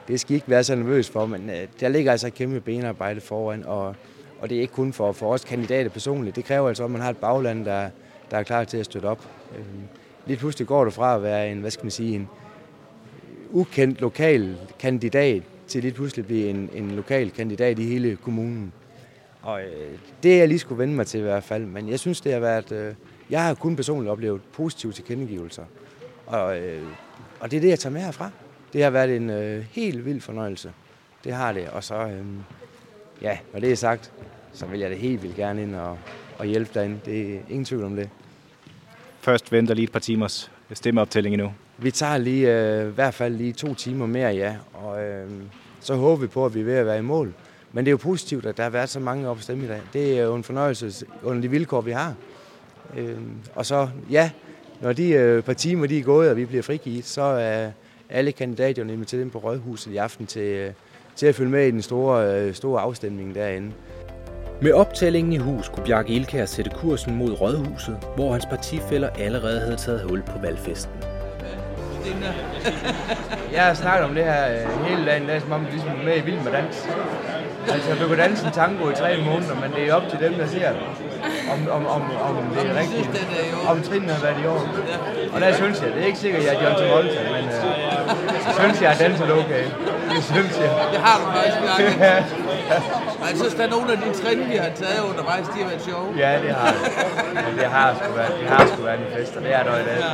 det 0.09 0.21
skal 0.21 0.33
I 0.33 0.35
ikke 0.35 0.51
være 0.51 0.65
så 0.65 0.75
nervøs 0.75 1.11
for, 1.11 1.27
men 1.27 1.51
der 1.81 1.89
ligger 1.89 2.13
altså 2.13 2.27
et 2.27 2.35
kæmpe 2.35 2.61
benarbejde 2.61 3.21
foran, 3.21 3.65
og, 3.67 3.95
og 4.41 4.51
det 4.51 4.57
er 4.57 4.61
ikke 4.61 4.75
kun 4.75 4.93
for, 4.93 5.13
for 5.13 5.33
os 5.33 5.45
kandidater 5.45 5.91
personligt. 5.91 6.37
Det 6.37 6.45
kræver 6.45 6.69
altså, 6.69 6.85
at 6.85 6.91
man 6.91 7.01
har 7.01 7.11
et 7.11 7.17
bagland, 7.17 7.65
der, 7.65 7.91
der 8.31 8.37
er 8.37 8.43
klar 8.43 8.65
til 8.65 8.77
at 8.77 8.85
støtte 8.85 9.07
op. 9.07 9.29
Øhm, 9.57 9.83
lige 10.27 10.37
pludselig 10.37 10.69
går 10.69 10.85
du 10.85 10.91
fra 10.91 11.15
at 11.15 11.23
være 11.23 11.53
en, 11.53 11.61
hvad 11.61 11.71
skal 11.71 11.85
man 11.85 11.91
sige, 11.91 12.15
en, 12.15 12.29
ukendt 13.51 14.01
lokal 14.01 14.57
kandidat 14.79 15.43
til 15.67 15.83
lige 15.83 15.93
pludselig 15.93 16.27
blive 16.27 16.49
en, 16.49 16.71
en 16.73 16.91
lokal 16.91 17.31
kandidat 17.31 17.79
i 17.79 17.85
hele 17.85 18.17
kommunen. 18.17 18.73
Og 19.43 19.63
øh, 19.63 19.99
det 20.23 20.35
er 20.35 20.39
jeg 20.39 20.49
lige 20.49 20.59
skulle 20.59 20.79
vende 20.79 20.95
mig 20.95 21.07
til 21.07 21.21
i 21.21 21.23
hvert 21.23 21.45
fald. 21.45 21.67
Men 21.67 21.89
jeg 21.89 21.99
synes, 21.99 22.21
det 22.21 22.33
har 22.33 22.41
været... 22.41 22.73
Øh, 22.73 22.95
jeg 23.31 23.45
har 23.45 23.55
kun 23.55 23.77
personligt 23.77 24.11
oplevet 24.11 24.41
positive 24.53 24.93
tilkendegivelser. 24.93 25.65
Og, 26.27 26.59
øh, 26.59 26.83
og 27.41 27.51
det 27.51 27.57
er 27.57 27.61
det, 27.61 27.69
jeg 27.69 27.79
tager 27.79 27.93
med 27.93 28.01
herfra. 28.01 28.31
Det 28.73 28.83
har 28.83 28.91
været 28.91 29.17
en 29.17 29.31
øh, 29.31 29.65
helt 29.71 30.05
vild 30.05 30.21
fornøjelse. 30.21 30.73
Det 31.25 31.33
har 31.33 31.53
det. 31.53 31.69
Og 31.69 31.85
så, 31.85 31.95
øh, 31.95 32.25
ja, 33.23 33.39
når 33.53 33.61
det 33.61 33.73
er 33.73 33.77
sagt, 33.77 34.13
så 34.53 34.67
vil 34.67 34.81
jeg 34.81 34.91
det 34.91 34.99
helt 34.99 35.23
vildt 35.23 35.37
gerne 35.37 35.63
ind 35.63 35.75
og, 35.75 35.99
at 36.41 36.49
hjælpe 36.49 36.71
derinde. 36.75 37.01
Det 37.05 37.35
er 37.35 37.39
ingen 37.49 37.65
tvivl 37.65 37.85
om 37.85 37.97
det. 37.97 38.09
Først 39.21 39.53
venter 39.53 39.75
lige 39.75 39.85
et 39.85 39.93
par 39.93 40.01
timers 40.01 40.51
stemmeoptælling 40.73 41.35
endnu. 41.35 41.53
Vi 41.79 41.91
tager 41.91 42.19
lige, 42.19 42.59
øh, 42.59 42.89
i 42.89 42.95
hvert 42.95 43.15
fald 43.15 43.35
lige 43.35 43.53
to 43.53 43.75
timer 43.75 44.07
mere, 44.07 44.31
ja. 44.31 44.57
Og 44.73 45.03
øh, 45.05 45.31
så 45.81 45.95
håber 45.95 46.21
vi 46.21 46.27
på, 46.27 46.47
at 46.47 46.55
vi 46.55 46.61
er 46.61 46.65
ved 46.65 46.75
at 46.75 46.87
være 46.87 46.99
i 46.99 47.03
mål. 47.03 47.35
Men 47.73 47.85
det 47.85 47.89
er 47.89 47.93
jo 47.93 47.97
positivt, 47.97 48.47
at 48.47 48.57
der 48.57 48.63
har 48.63 48.71
været 48.71 48.89
så 48.89 49.01
mange 49.01 49.29
op 49.29 49.37
at 49.37 49.43
stemme 49.43 49.65
i 49.65 49.69
dag. 49.69 49.81
Det 49.93 50.19
er 50.19 50.23
jo 50.23 50.35
en 50.35 50.45
fornøjelse 50.45 51.07
under 51.23 51.43
de 51.43 51.51
vilkår, 51.51 51.81
vi 51.81 51.93
har. 51.93 52.15
Øh, 52.97 53.19
og 53.55 53.67
så, 53.67 53.89
ja, 54.11 54.31
når 54.81 54.93
de 54.93 55.09
øh, 55.09 55.43
par 55.43 55.53
timer 55.53 55.87
de 55.87 55.99
er 55.99 56.03
gået, 56.03 56.31
og 56.31 56.37
vi 56.37 56.45
bliver 56.45 56.63
frigivet, 56.63 57.05
så 57.05 57.23
er 57.23 57.71
alle 58.09 58.33
kandidaterne 58.33 58.93
inviteret 58.93 59.23
ind 59.23 59.31
på 59.31 59.39
Rådhuset 59.39 59.93
i 59.93 59.97
aften 59.97 60.27
til, 60.27 60.43
øh, 60.43 60.73
til 61.17 61.27
at 61.27 61.35
følge 61.35 61.51
med 61.51 61.67
i 61.67 61.71
den 61.71 61.83
store, 61.83 62.35
øh, 62.35 62.55
store 62.55 62.81
afstemning 62.81 63.35
derinde. 63.35 63.73
Med 64.63 64.73
optællingen 64.73 65.33
i 65.33 65.37
hus 65.37 65.69
kunne 65.69 65.87
Bjarke 65.87 66.13
Ilkær 66.13 66.47
sætte 66.47 66.71
kursen 66.71 67.17
mod 67.17 67.41
Rådhuset, 67.41 67.99
hvor 68.17 68.33
hans 68.33 68.47
partifælder 68.47 69.09
allerede 69.19 69.61
havde 69.61 69.77
taget 69.77 70.01
hul 70.01 70.23
på 70.23 70.39
valgfesten. 70.43 70.95
Jeg 73.53 73.63
har 73.63 73.75
snakket 73.75 74.05
om 74.09 74.15
det 74.15 74.25
her 74.25 74.53
øh, 74.53 74.85
hele 74.87 75.07
dagen, 75.07 75.27
det 75.27 75.35
er 75.35 75.41
som 75.41 75.53
om 75.53 75.61
det 75.61 75.73
ligesom 75.73 75.89
er 75.89 76.05
med 76.05 76.17
i 76.17 76.21
Vild 76.21 76.41
med 76.45 76.53
Dans. 76.53 76.89
Altså, 77.73 77.91
du 78.03 78.09
kan 78.09 78.19
danse 78.19 78.47
en 78.47 78.53
tango 78.53 78.91
i 78.91 78.95
tre 78.95 79.17
måneder, 79.25 79.55
men 79.63 79.71
det 79.77 79.89
er 79.89 79.95
op 79.95 80.03
til 80.11 80.19
dem, 80.19 80.35
der 80.35 80.47
ser 80.47 80.69
det. 80.73 80.81
Om, 81.53 81.69
om, 81.71 81.87
om, 81.87 82.03
om 82.03 82.37
det 82.55 82.71
er 82.71 82.79
rigtigt. 82.81 83.27
Om 83.69 83.83
trinene 83.83 84.13
har 84.13 84.23
været 84.23 84.45
i 84.45 84.47
år. 84.47 84.63
Og 85.35 85.41
der 85.41 85.55
synes 85.55 85.83
jeg, 85.83 85.89
det 85.95 86.03
er 86.03 86.07
ikke 86.07 86.19
sikkert, 86.19 86.43
at 86.43 86.47
jeg 86.49 86.55
er 86.55 86.63
John 86.63 86.75
Travolta, 86.81 87.21
men 87.37 87.45
øh, 87.45 87.51
synes 88.61 88.83
jeg, 88.83 88.91
at 88.91 88.99
danser 88.99 89.25
er 89.25 89.45
okay. 89.45 89.65
Det 90.15 90.25
synes 90.25 90.59
jeg. 90.59 90.71
Det 90.93 91.01
har 91.01 91.17
du 91.21 91.27
faktisk, 91.37 91.57
Bjarke. 91.63 92.25
Jeg 93.31 93.39
synes, 93.39 93.55
der 93.55 93.65
er 93.65 93.71
nogle 93.71 93.93
af 93.93 93.99
de 93.99 94.23
trin, 94.23 94.39
vi 94.39 94.57
har 94.57 94.71
taget 94.83 95.01
undervejs, 95.11 95.47
de 95.47 95.59
har 95.63 95.69
været 95.69 95.83
sjove. 95.85 96.07
Ja, 96.19 96.39
det 96.43 96.51
har 96.51 96.73
det. 96.73 96.93
Men 97.35 97.59
det 97.59 97.67
har 97.67 97.95
sgu 97.95 98.13
været, 98.17 98.33
det 98.41 98.49
har 98.49 98.67
sgu 98.67 98.83
været 98.83 98.99
en 98.99 99.19
fest, 99.19 99.37
og 99.37 99.43
det 99.43 99.55
er 99.55 99.63
der 99.63 99.77
i 99.79 99.85
dag. 99.85 100.05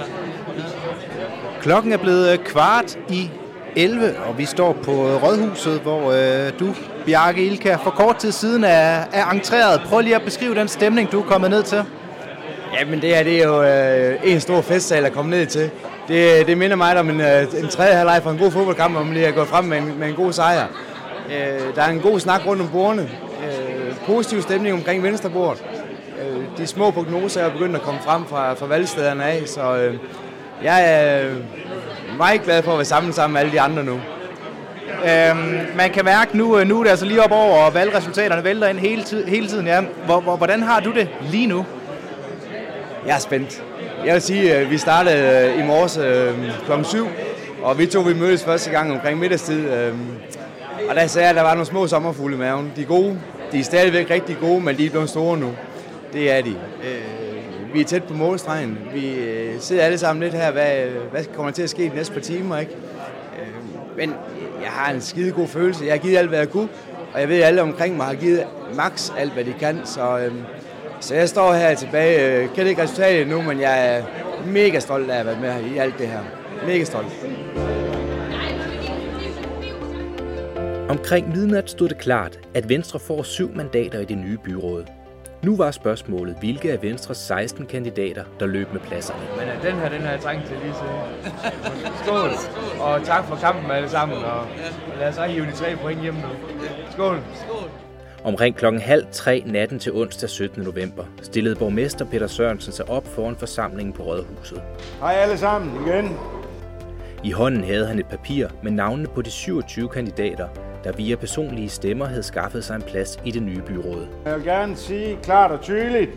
Klokken 1.61 1.93
er 1.93 1.97
blevet 1.97 2.33
øh, 2.33 2.39
kvart 2.39 2.99
i 3.09 3.31
11, 3.77 4.15
og 4.29 4.39
vi 4.39 4.45
står 4.45 4.73
på 4.73 4.91
øh, 4.91 5.23
Rådhuset, 5.23 5.81
hvor 5.81 6.13
øh, 6.13 6.53
du, 6.61 6.75
Bjarke 7.07 7.47
Ilkær, 7.47 7.77
for 7.77 7.91
kort 7.91 8.17
tid 8.17 8.33
siden 8.33 8.65
er, 8.65 9.05
er 9.13 9.31
entreret. 9.33 9.81
Prøv 9.89 10.01
lige 10.01 10.17
at 10.17 10.23
beskrive 10.23 10.55
den 10.55 10.69
stemning, 10.69 11.13
du 11.13 11.21
er 11.21 11.25
kommet 11.27 11.51
ned 11.51 11.63
til. 11.63 11.83
Ja, 12.81 12.85
men 12.85 13.01
det 13.01 13.17
her 13.17 13.23
det 13.23 13.43
er 13.43 13.47
jo 13.47 13.63
øh, 13.63 14.33
en 14.33 14.41
stor 14.41 14.61
festsal 14.61 15.05
at 15.05 15.13
komme 15.13 15.31
ned 15.31 15.47
til. 15.47 15.71
Det, 16.09 16.47
det 16.47 16.59
minder 16.59 16.77
mig 16.77 16.99
om 16.99 17.11
en, 17.11 17.21
øh, 17.21 17.43
en 17.59 17.69
tredje 17.69 17.95
halvleg 17.95 18.21
fra 18.23 18.31
en 18.31 18.39
god 18.39 18.51
fodboldkamp, 18.51 18.95
hvor 18.95 19.03
man 19.05 19.15
lige 19.15 19.27
er 19.27 19.33
gået 19.33 19.49
frem 19.49 19.65
med 19.65 19.79
en, 19.79 19.99
med 19.99 20.09
en 20.09 20.15
god 20.15 20.33
sejr. 20.33 20.67
Øh, 21.31 21.75
der 21.75 21.83
er 21.83 21.91
en 21.91 22.01
god 22.01 22.21
snak 22.21 22.47
rundt 22.47 22.63
om 22.63 22.69
bordene. 22.69 23.11
Øh, 23.45 23.95
positiv 24.07 24.43
stemning 24.43 24.75
omkring 24.75 25.03
venstrebordet. 25.03 25.65
Øh, 26.21 26.45
de 26.59 26.67
små 26.67 26.91
prognoser 26.91 27.41
er 27.41 27.51
begyndt 27.51 27.77
at 27.77 27.83
komme 27.83 28.01
frem 28.05 28.25
fra, 28.25 28.55
fra 28.55 28.67
valgstederne 28.67 29.25
af, 29.25 29.43
så 29.47 29.77
øh, 29.77 29.95
jeg 30.63 30.85
er 30.87 31.31
meget 32.17 32.43
glad 32.43 32.63
for 32.63 32.73
at 32.73 32.79
være 32.79 32.85
sammen 32.85 33.13
sammen 33.13 33.33
med 33.33 33.41
alle 33.41 33.53
de 33.53 33.61
andre 33.61 33.85
nu. 33.85 34.01
Øhm, 35.05 35.59
man 35.77 35.91
kan 35.91 36.05
mærke 36.05 36.37
nu, 36.37 36.59
øh, 36.59 36.67
nu 36.67 36.79
er 36.79 36.83
det 36.83 36.91
altså 36.91 37.07
lige 37.07 37.23
op 37.23 37.33
over, 37.33 37.65
og 37.65 37.75
valgresultaterne 37.75 38.45
vælter 38.45 38.69
ind 38.69 38.79
hele, 38.79 39.03
tid, 39.03 39.27
hele 39.27 39.49
tiden. 39.49 39.67
Ja. 39.67 39.81
Hvor, 40.05 40.21
hvor, 40.21 40.37
hvordan 40.37 40.63
har 40.63 40.81
du 40.81 40.93
det 40.93 41.09
lige 41.31 41.47
nu? 41.47 41.67
Jeg 43.07 43.15
er 43.15 43.19
spændt. 43.19 43.63
Jeg 44.07 44.15
vil 44.15 44.23
sige, 44.23 44.55
at 44.55 44.71
vi 44.71 44.79
startede 44.79 45.51
øh, 45.55 45.65
i 45.65 45.67
morges 45.67 45.97
øh, 45.97 46.35
kl. 46.67 46.85
7, 46.85 47.07
og 47.63 47.79
vi 47.79 47.87
to 47.87 48.01
vi 48.01 48.15
mødtes 48.15 48.45
første 48.45 48.71
gang 48.71 48.93
omkring 48.93 49.19
middagstid. 49.19 49.69
Og 50.89 50.95
der 50.95 51.07
sagde 51.07 51.25
jeg, 51.25 51.31
at 51.31 51.37
der 51.37 51.43
var 51.43 51.55
nogle 51.55 51.67
små 51.67 51.87
sommerfugle 51.87 52.35
i 52.37 52.39
maven. 52.39 52.73
De 52.77 52.83
er 52.83 52.87
gode. 52.87 53.21
De 53.53 53.59
er 53.61 53.65
stadigvæk 53.65 54.11
rigtig 54.11 54.37
gode, 54.41 54.61
men 54.61 54.77
de 54.77 54.87
er 54.87 54.91
blevet 54.91 55.09
store 55.09 55.39
nu. 55.39 55.53
Det 56.13 56.33
er 56.33 56.43
de. 56.43 56.57
Vi 57.73 57.81
er 57.81 57.85
tæt 57.85 58.05
på 58.05 58.15
målstregen. 58.15 58.79
Vi 58.95 59.13
sidder 59.61 59.83
alle 59.83 59.99
sammen 59.99 60.23
lidt 60.23 60.35
her. 60.35 60.51
Hvad, 60.51 60.73
hvad 61.11 61.25
kommer 61.25 61.53
til 61.53 61.63
at 61.63 61.71
ske 61.71 61.83
de 61.83 61.95
næste 61.95 62.15
par 62.15 62.21
timer? 62.21 62.59
Ikke? 62.59 62.73
Men 63.97 64.15
jeg 64.63 64.71
har 64.71 64.93
en 64.93 65.01
skide 65.01 65.33
god 65.33 65.49
følelse. 65.49 65.85
Jeg 65.85 65.93
har 65.93 65.99
givet 65.99 66.17
alt, 66.17 66.29
hvad 66.29 66.39
jeg 66.39 66.51
kunne. 66.51 66.69
Og 67.15 67.21
jeg 67.21 67.29
ved, 67.29 67.37
at 67.37 67.45
alle 67.45 67.63
omkring 67.63 67.97
mig 67.97 68.07
har 68.07 68.15
givet 68.15 68.45
max 68.75 69.11
alt, 69.19 69.33
hvad 69.33 69.45
de 69.45 69.55
kan. 69.61 69.81
Så, 69.85 70.19
øh, 70.19 70.33
så 71.01 71.15
jeg 71.15 71.29
står 71.29 71.53
her 71.53 71.75
tilbage. 71.75 72.41
Jeg 72.41 72.49
kender 72.49 72.69
ikke 72.69 72.83
resultatet 72.83 73.29
nu, 73.29 73.43
men 73.43 73.61
jeg 73.61 73.97
er 73.97 74.03
mega 74.47 74.79
stolt 74.81 75.11
af 75.11 75.21
at 75.21 75.27
være 75.27 75.41
med 75.41 75.71
i 75.71 75.79
alt 75.79 75.99
det 75.99 76.09
her. 76.09 76.21
Mega 76.67 76.85
stolt. 76.85 77.27
Omkring 80.89 81.29
midnat 81.29 81.71
stod 81.71 81.89
det 81.89 81.99
klart, 81.99 82.39
at 82.55 82.69
Venstre 82.69 82.99
får 82.99 83.23
syv 83.23 83.55
mandater 83.55 84.01
i 84.01 84.05
det 84.05 84.19
nye 84.19 84.39
byråd. 84.39 84.85
Nu 85.43 85.57
var 85.57 85.71
spørgsmålet, 85.71 86.37
hvilke 86.41 86.73
af 86.73 86.83
Venstres 86.83 87.19
16 87.19 87.67
kandidater, 87.67 88.25
der 88.41 88.47
løb 88.47 88.73
med 88.73 88.81
pladserne. 88.81 89.21
Men 89.39 89.49
øh, 89.49 89.63
den 89.63 89.81
her, 89.81 89.89
den 89.89 90.01
har 90.01 90.11
jeg 90.11 90.21
trængt 90.21 90.47
til 90.47 90.57
lige 90.63 90.75
siden. 90.75 91.93
Skål, 92.05 92.31
og 92.81 93.05
tak 93.05 93.25
for 93.25 93.37
kampen 93.37 93.71
alle 93.71 93.89
sammen, 93.89 94.19
og 94.19 94.47
lad 94.99 95.09
os 95.09 95.15
så 95.15 95.23
hive 95.23 95.47
de 95.47 95.53
tre 95.53 95.77
point 95.77 96.03
hjem 96.03 96.15
nu. 96.15 96.29
Skål. 96.91 97.21
Omkring 98.27 98.57
klokken 98.57 98.81
halv 98.81 99.07
tre 99.13 99.43
natten 99.47 99.79
til 99.79 99.93
onsdag 99.93 100.29
17. 100.31 100.63
november 100.63 101.05
stillede 101.23 101.57
borgmester 101.57 102.05
Peter 102.05 102.27
Sørensen 102.27 102.73
sig 102.73 102.91
op 102.91 103.07
foran 103.07 103.37
forsamlingen 103.37 103.93
på 103.93 104.03
Rådhuset. 104.03 104.63
Hej 105.01 105.13
alle 105.13 105.39
sammen 105.39 105.87
igen. 105.87 106.17
I 107.25 107.31
hånden 107.31 107.65
havde 107.65 107.87
han 107.87 107.99
et 107.99 108.07
papir 108.07 108.49
med 108.63 108.71
navnene 108.71 109.09
på 109.09 109.23
de 109.23 109.31
27 109.31 109.89
kandidater, 109.89 110.49
der 110.85 110.93
via 110.93 111.17
personlige 111.17 111.69
stemmer 111.69 112.07
havde 112.07 112.23
skaffet 112.23 112.65
sig 112.65 112.77
en 112.77 112.83
plads 112.83 113.19
i 113.25 113.31
det 113.31 113.43
nye 113.43 113.63
byråd. 113.63 114.07
Jeg 114.25 114.35
vil 114.35 114.45
gerne 114.45 114.77
sige 114.77 115.19
klart 115.23 115.51
og 115.51 115.61
tydeligt, 115.61 116.11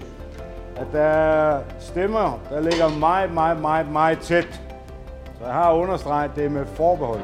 at 0.76 0.88
der 0.92 1.02
er 1.02 1.62
stemmer, 1.80 2.42
der 2.50 2.62
ligger 2.62 3.00
meget, 3.00 3.34
meget, 3.34 3.62
meget, 3.62 3.92
meget 3.92 4.20
tæt. 4.20 4.62
Så 5.40 5.46
jeg 5.46 5.54
har 5.54 5.74
understreget 5.74 6.32
det 6.36 6.52
med 6.52 6.66
forbehold. 6.66 7.22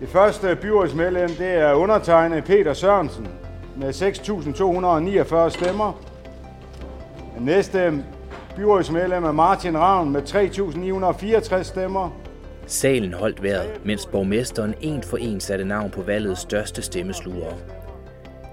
Det 0.00 0.08
første 0.08 0.58
byrådsmedlem, 0.62 1.28
det 1.28 1.54
er 1.54 1.72
undertegnet 1.72 2.44
Peter 2.44 2.72
Sørensen 2.72 3.28
med 3.76 3.88
6.249 3.88 5.48
stemmer. 5.48 6.02
Den 7.36 7.46
næste 7.46 8.04
byrådsmedlem 8.56 9.24
er 9.24 9.32
Martin 9.32 9.78
Ravn 9.78 10.10
med 10.10 10.22
3.964 10.22 11.62
stemmer. 11.62 12.10
Salen 12.66 13.14
holdt 13.14 13.42
vejret, 13.42 13.80
mens 13.84 14.06
borgmesteren 14.06 14.74
en 14.80 15.02
for 15.02 15.16
en 15.16 15.40
satte 15.40 15.64
navn 15.64 15.90
på 15.90 16.02
valgets 16.02 16.40
største 16.40 16.82
stemmeslugere. 16.82 17.54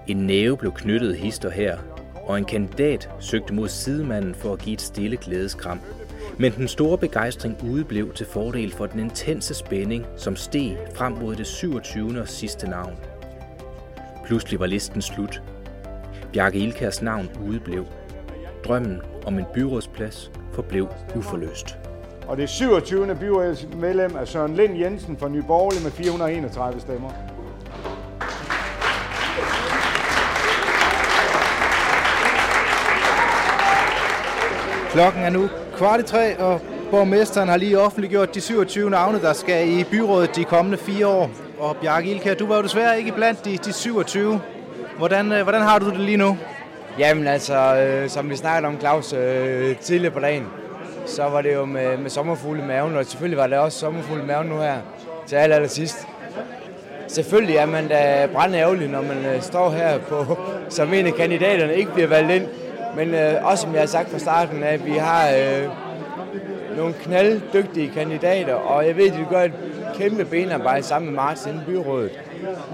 En 0.07 0.17
næve 0.17 0.57
blev 0.57 0.71
knyttet 0.71 1.15
hister 1.15 1.49
her, 1.49 1.77
og 2.25 2.37
en 2.37 2.45
kandidat 2.45 3.09
søgte 3.19 3.53
mod 3.53 3.67
sidemanden 3.67 4.35
for 4.35 4.53
at 4.53 4.59
give 4.59 4.73
et 4.73 4.81
stille 4.81 5.17
glædeskram. 5.17 5.79
Men 6.39 6.51
den 6.51 6.67
store 6.67 6.97
begejstring 6.97 7.57
udeblev 7.63 8.13
til 8.13 8.25
fordel 8.25 8.71
for 8.71 8.85
den 8.85 8.99
intense 8.99 9.53
spænding, 9.53 10.05
som 10.17 10.35
steg 10.35 10.77
frem 10.95 11.13
mod 11.13 11.35
det 11.35 11.47
27. 11.47 12.21
og 12.21 12.27
sidste 12.27 12.69
navn. 12.69 12.93
Pludselig 14.25 14.59
var 14.59 14.65
listen 14.65 15.01
slut. 15.01 15.41
Bjarke 16.33 16.59
Ilkærs 16.59 17.01
navn 17.01 17.29
udeblev. 17.47 17.85
Drømmen 18.63 19.01
om 19.25 19.39
en 19.39 19.45
byrådsplads 19.53 20.31
forblev 20.53 20.87
uforløst. 21.15 21.77
Og 22.27 22.37
det 22.37 22.49
27. 22.49 23.15
byrådsmedlem 23.19 24.15
er 24.15 24.25
Søren 24.25 24.55
Lind 24.55 24.77
Jensen 24.77 25.17
fra 25.17 25.29
Nye 25.29 25.43
Borgerlige 25.47 25.83
med 25.83 25.91
431 25.91 26.81
stemmer. 26.81 27.09
Klokken 34.91 35.21
er 35.21 35.29
nu 35.29 35.49
kvart 35.77 35.99
i 35.99 36.03
tre, 36.03 36.37
og 36.39 36.61
borgmesteren 36.91 37.49
har 37.49 37.57
lige 37.57 37.79
offentliggjort 37.79 38.35
de 38.35 38.41
27 38.41 38.89
navne, 38.89 39.21
der 39.21 39.33
skal 39.33 39.69
i 39.69 39.83
byrådet 39.83 40.35
de 40.35 40.43
kommende 40.43 40.77
fire 40.77 41.07
år. 41.07 41.29
Og 41.59 41.77
Bjarke 41.77 42.11
Ilkær, 42.11 42.33
du 42.33 42.47
var 42.47 42.55
jo 42.55 42.63
desværre 42.63 42.97
ikke 42.97 43.11
blandt 43.11 43.45
de, 43.45 43.57
de 43.57 43.73
27. 43.73 44.41
Hvordan, 44.97 45.31
øh, 45.31 45.43
hvordan 45.43 45.61
har 45.61 45.79
du 45.79 45.89
det 45.89 45.99
lige 45.99 46.17
nu? 46.17 46.37
Jamen 46.99 47.27
altså, 47.27 47.75
øh, 47.75 48.09
som 48.09 48.29
vi 48.29 48.35
snakkede 48.35 48.67
om, 48.67 48.79
Claus, 48.79 49.13
øh, 49.13 49.75
tidligere 49.75 50.13
på 50.13 50.19
dagen, 50.19 50.47
så 51.05 51.23
var 51.23 51.41
det 51.41 51.53
jo 51.53 51.65
med, 51.65 51.97
med 51.97 52.09
sommerfugle 52.09 52.61
i 52.61 52.65
maven, 52.65 52.95
og 52.95 53.05
selvfølgelig 53.05 53.37
var 53.37 53.47
det 53.47 53.57
også 53.57 53.79
sommerfugle 53.79 54.23
i 54.23 54.25
maven 54.25 54.47
nu 54.47 54.57
her 54.59 54.77
til 55.27 55.35
aller, 55.35 55.55
aller 55.55 55.69
sidst. 55.69 56.07
Selvfølgelig 57.07 57.55
er 57.55 57.65
man 57.65 57.87
da 57.87 58.27
brændende 58.33 58.59
ærgerlig, 58.59 58.89
når 58.89 59.01
man 59.01 59.25
øh, 59.25 59.41
står 59.41 59.69
her 59.69 59.99
på, 59.99 60.37
som 60.69 60.93
en 60.93 61.05
af 61.05 61.13
kandidaterne 61.13 61.75
ikke 61.75 61.93
bliver 61.93 62.07
valgt 62.07 62.31
ind. 62.31 62.47
Men 62.95 63.13
øh, 63.13 63.45
også 63.45 63.61
som 63.61 63.73
jeg 63.73 63.81
har 63.81 63.87
sagt 63.87 64.09
fra 64.09 64.19
starten, 64.19 64.63
at 64.63 64.85
vi 64.85 64.91
har 64.91 65.29
øh, 65.29 65.69
nogle 66.77 66.93
knalddygtige 66.93 67.91
kandidater, 67.93 68.53
og 68.53 68.87
jeg 68.87 68.97
ved, 68.97 69.07
at 69.07 69.13
de 69.13 69.25
gør 69.29 69.41
et 69.41 69.51
kæmpe 69.95 70.25
benarbejde 70.25 70.83
sammen 70.83 71.11
med 71.11 71.15
Martin 71.15 71.53
i 71.53 71.71
byrådet. 71.71 72.11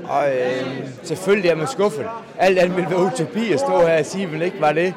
Og 0.04 0.24
øh, 0.36 0.88
selvfølgelig 1.04 1.50
er 1.50 1.56
man 1.56 1.68
skuffet. 1.68 2.06
Alt 2.40 2.60
andet 2.60 2.78
ville 2.78 2.90
være 2.90 3.00
utopi 3.00 3.54
at 3.54 3.60
stå 3.60 3.80
her 3.80 4.00
og 4.00 4.06
sige, 4.06 4.24
at 4.24 4.32
man 4.32 4.42
ikke 4.42 4.62
var 4.62 4.72
det. 4.72 4.94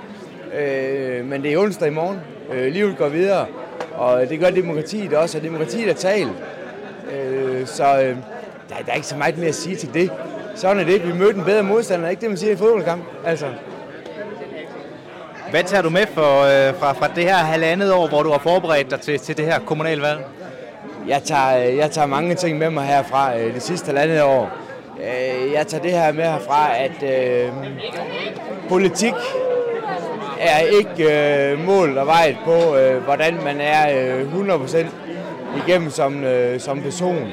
Øh, 0.59 1.25
men 1.25 1.43
det 1.43 1.53
er 1.53 1.59
onsdag 1.59 1.89
i 1.89 1.91
morgen. 1.91 2.19
Øh, 2.53 2.73
livet 2.73 2.97
går 2.99 3.09
videre, 3.09 3.47
og 3.95 4.29
det 4.29 4.41
gør 4.41 4.51
demokratiet 4.51 5.13
også, 5.15 5.39
og 5.39 5.45
demokratiet 5.45 5.91
er 5.91 5.95
talt. 5.95 6.33
Øh, 7.13 7.67
så 7.67 7.85
øh, 7.85 8.17
der, 8.69 8.75
der 8.87 8.93
er 8.93 8.95
ikke 8.95 9.07
så 9.07 9.17
meget 9.17 9.39
mere 9.39 9.49
at 9.49 9.55
sige 9.55 9.77
til 9.77 9.95
det. 9.95 10.11
Sådan 10.55 10.79
er 10.79 10.85
det. 10.85 11.07
Vi 11.07 11.13
mødte 11.19 11.39
en 11.39 11.45
bedre 11.45 11.63
modstander, 11.63 12.09
ikke 12.09 12.21
det, 12.21 12.29
man 12.29 12.39
siger 12.39 12.53
i 12.53 12.57
fodboldkamp. 12.57 13.03
Altså, 13.27 13.47
hvad 15.55 15.65
tager 15.65 15.83
du 15.83 15.91
med 15.91 16.07
for, 16.07 16.43
øh, 16.43 16.75
fra, 16.75 16.93
fra 16.93 17.09
det 17.17 17.25
her 17.25 17.35
halvandet 17.35 17.93
år, 17.93 18.09
hvor 18.09 18.23
du 18.23 18.31
har 18.31 18.39
forberedt 18.39 18.91
dig 18.91 19.01
til, 19.01 19.19
til 19.19 19.37
det 19.37 19.45
her 19.45 19.59
kommunalvalg? 19.59 20.21
Jeg 21.09 21.23
tager, 21.23 21.69
øh, 21.69 21.77
jeg 21.77 21.91
tager 21.91 22.07
mange 22.07 22.35
ting 22.35 22.59
med 22.59 22.71
mig 22.71 22.85
herfra 22.85 23.39
øh, 23.39 23.55
det 23.55 23.63
sidste 23.63 23.87
halvandet 23.87 24.23
år. 24.23 24.51
Øh, 25.01 25.53
jeg 25.53 25.67
tager 25.67 25.83
det 25.83 25.93
her 25.93 26.13
med 26.13 26.25
herfra, 26.25 26.77
at 26.77 27.03
øh, 27.03 27.53
politik 28.69 29.15
er 30.41 30.59
ikke 30.59 31.53
øh, 31.53 31.67
mål 31.67 31.99
og 31.99 32.07
vejet 32.07 32.37
på, 32.45 32.77
øh, 32.77 33.03
hvordan 33.03 33.35
man 33.45 33.61
er 33.61 34.17
øh, 34.19 34.35
100% 34.35 34.87
igennem 35.67 35.91
som, 35.91 36.25
øh, 36.25 36.61
som 36.61 36.83
person. 36.83 37.31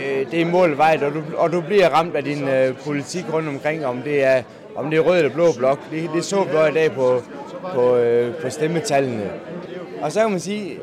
Øh, 0.00 0.30
det 0.30 0.40
er 0.40 0.46
mål 0.46 0.72
og 0.72 0.78
vejet, 0.78 1.02
og 1.02 1.12
du, 1.14 1.22
og 1.36 1.52
du 1.52 1.60
bliver 1.60 1.88
ramt 1.88 2.16
af 2.16 2.24
din 2.24 2.48
øh, 2.48 2.74
politik 2.86 3.24
rundt 3.32 3.48
omkring, 3.48 3.86
om 3.86 4.02
det 4.02 4.24
er, 4.24 4.42
om 4.76 4.90
det 4.90 4.96
er 4.96 5.00
rød 5.00 5.18
eller 5.18 5.32
blå 5.32 5.46
blok. 5.58 5.90
Det, 5.90 6.10
det 6.14 6.24
så 6.24 6.44
vi 6.44 6.70
i 6.70 6.74
dag 6.74 6.92
på, 6.92 7.22
på, 7.74 7.96
øh, 7.96 8.34
på 8.34 8.50
stemmetallene. 8.50 9.30
Og 10.02 10.12
så 10.12 10.20
kan 10.20 10.30
man 10.30 10.40
sige, 10.40 10.78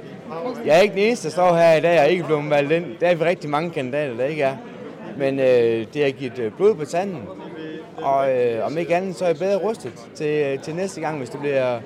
jeg 0.66 0.78
er 0.78 0.82
ikke 0.82 0.96
den 0.96 1.04
eneste, 1.04 1.28
der 1.28 1.32
står 1.32 1.56
her 1.56 1.74
i 1.74 1.82
dag 1.82 2.00
og 2.00 2.10
ikke 2.10 2.24
blevet 2.24 2.50
valgt 2.50 2.72
ind. 2.72 2.86
Der 3.00 3.08
er 3.08 3.16
vi 3.16 3.24
rigtig 3.24 3.50
mange 3.50 3.72
kandidater, 3.72 4.18
der 4.18 4.26
ikke 4.26 4.44
er. 4.44 4.56
Men 5.18 5.40
øh, 5.40 5.86
det 5.94 6.04
har 6.04 6.12
givet 6.12 6.40
øh, 6.40 6.52
blod 6.52 6.76
på 6.76 6.86
tanden. 6.86 7.22
Og 7.98 8.32
øh, 8.32 8.66
om 8.66 8.78
ikke 8.78 8.96
andet, 8.96 9.16
så 9.16 9.26
er 9.26 9.30
jeg 9.30 9.38
bedre 9.38 9.58
rustet 9.58 9.92
til, 10.16 10.28
øh, 10.28 10.60
til 10.60 10.76
næste 10.76 11.02
gang, 11.02 11.18
hvis 11.18 11.30
det 11.30 11.40
bliver 11.40 11.80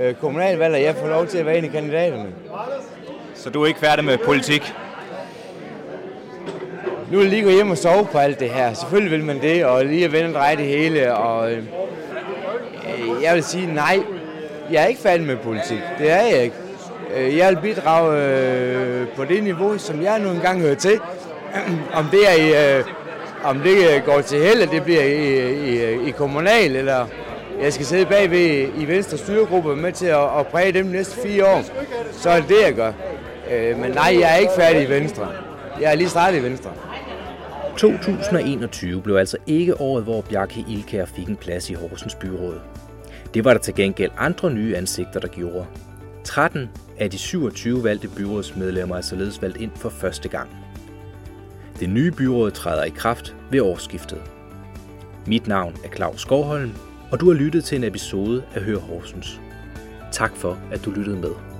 øh, 0.00 0.14
kommunalvalg, 0.14 0.74
og 0.74 0.82
jeg 0.82 0.94
får 0.94 1.08
lov 1.08 1.26
til 1.26 1.38
at 1.38 1.46
være 1.46 1.58
en 1.58 1.64
af 1.64 1.70
kandidaterne. 1.70 2.32
Så 3.34 3.50
du 3.50 3.62
er 3.62 3.66
ikke 3.66 3.80
færdig 3.80 4.04
med 4.04 4.18
politik? 4.18 4.74
Nu 7.10 7.18
vil 7.18 7.24
jeg 7.24 7.30
lige 7.30 7.42
gå 7.42 7.50
hjem 7.50 7.70
og 7.70 7.78
sove 7.78 8.06
på 8.12 8.18
alt 8.18 8.40
det 8.40 8.50
her. 8.50 8.74
Selvfølgelig 8.74 9.18
vil 9.18 9.24
man 9.24 9.42
det, 9.42 9.64
og 9.64 9.84
lige 9.84 10.04
at 10.04 10.12
vende 10.12 10.28
og 10.28 10.34
dreje 10.34 10.56
det 10.56 10.64
hele. 10.64 11.14
Og, 11.14 11.52
øh, 11.52 11.62
jeg 13.22 13.34
vil 13.34 13.44
sige 13.44 13.74
nej. 13.74 13.98
Jeg 14.70 14.82
er 14.82 14.86
ikke 14.86 15.00
færdig 15.00 15.26
med 15.26 15.36
politik. 15.36 15.78
Det 15.98 16.10
er 16.10 16.22
jeg 16.22 16.42
ikke. 16.42 16.56
Øh, 17.16 17.36
jeg 17.36 17.48
vil 17.48 17.60
bidrage 17.60 18.22
øh, 18.22 19.08
på 19.16 19.24
det 19.24 19.42
niveau, 19.42 19.78
som 19.78 20.02
jeg 20.02 20.20
nu 20.20 20.30
engang 20.30 20.60
hører 20.60 20.74
til. 20.74 21.00
om 21.98 22.04
det 22.10 22.20
er 22.28 22.34
i, 22.34 22.78
øh, 22.78 22.84
om 23.44 23.58
det 23.58 23.76
øh, 23.76 24.02
går 24.06 24.20
til 24.20 24.38
held, 24.38 24.70
det 24.70 24.84
bliver 24.84 25.02
i, 25.02 25.50
i, 25.70 26.08
i 26.08 26.10
kommunal, 26.10 26.76
eller 26.76 27.06
jeg 27.62 27.72
skal 27.72 27.86
sidde 27.86 28.06
bagved 28.06 28.68
i 28.78 28.84
Venstre 28.88 29.18
styregruppe 29.18 29.76
med 29.76 29.92
til 29.92 30.06
at, 30.06 30.38
at 30.38 30.46
præge 30.46 30.72
dem 30.72 30.86
de 30.86 30.92
næste 30.92 31.20
fire 31.20 31.46
år, 31.46 31.62
så 32.12 32.30
er 32.30 32.40
det 32.40 32.48
det, 32.48 32.62
jeg 32.64 32.74
gør. 32.74 32.92
Øh, 33.52 33.78
men 33.78 33.90
nej, 33.90 34.16
jeg 34.20 34.32
er 34.32 34.36
ikke 34.36 34.52
færdig 34.56 34.82
i 34.82 34.90
Venstre. 34.90 35.28
Jeg 35.80 35.90
er 35.92 35.94
lige 35.94 36.08
startet 36.08 36.38
i 36.38 36.42
Venstre. 36.42 36.70
2021 37.78 39.02
blev 39.02 39.16
altså 39.16 39.36
ikke 39.46 39.80
året, 39.80 40.04
hvor 40.04 40.20
Bjarke 40.20 40.64
Ilkær 40.68 41.04
fik 41.04 41.28
en 41.28 41.36
plads 41.36 41.70
i 41.70 41.74
Horsens 41.74 42.14
byråd. 42.14 42.60
Det 43.34 43.44
var 43.44 43.52
der 43.52 43.60
til 43.60 43.74
gengæld 43.74 44.10
andre 44.18 44.50
nye 44.50 44.76
ansigter, 44.76 45.20
der 45.20 45.28
gjorde. 45.28 45.66
13 46.24 46.70
af 46.98 47.10
de 47.10 47.18
27 47.18 47.84
valgte 47.84 48.08
byrådsmedlemmer 48.08 48.96
er 48.96 49.00
således 49.00 49.42
valgt 49.42 49.56
ind 49.56 49.70
for 49.76 49.88
første 49.88 50.28
gang. 50.28 50.50
Det 51.80 51.88
nye 51.88 52.10
byråd 52.10 52.50
træder 52.50 52.84
i 52.84 52.92
kraft 52.96 53.36
ved 53.50 53.60
årsskiftet. 53.60 54.22
Mit 55.26 55.48
navn 55.48 55.76
er 55.84 55.88
Claus 55.88 56.20
Skovholm, 56.20 56.72
og 57.10 57.20
du 57.20 57.26
har 57.32 57.38
lyttet 57.38 57.64
til 57.64 57.78
en 57.78 57.84
episode 57.84 58.42
af 58.54 58.62
Hør 58.62 58.78
Horsens. 58.78 59.40
Tak 60.12 60.36
for, 60.36 60.58
at 60.72 60.84
du 60.84 60.90
lyttede 60.90 61.16
med. 61.16 61.53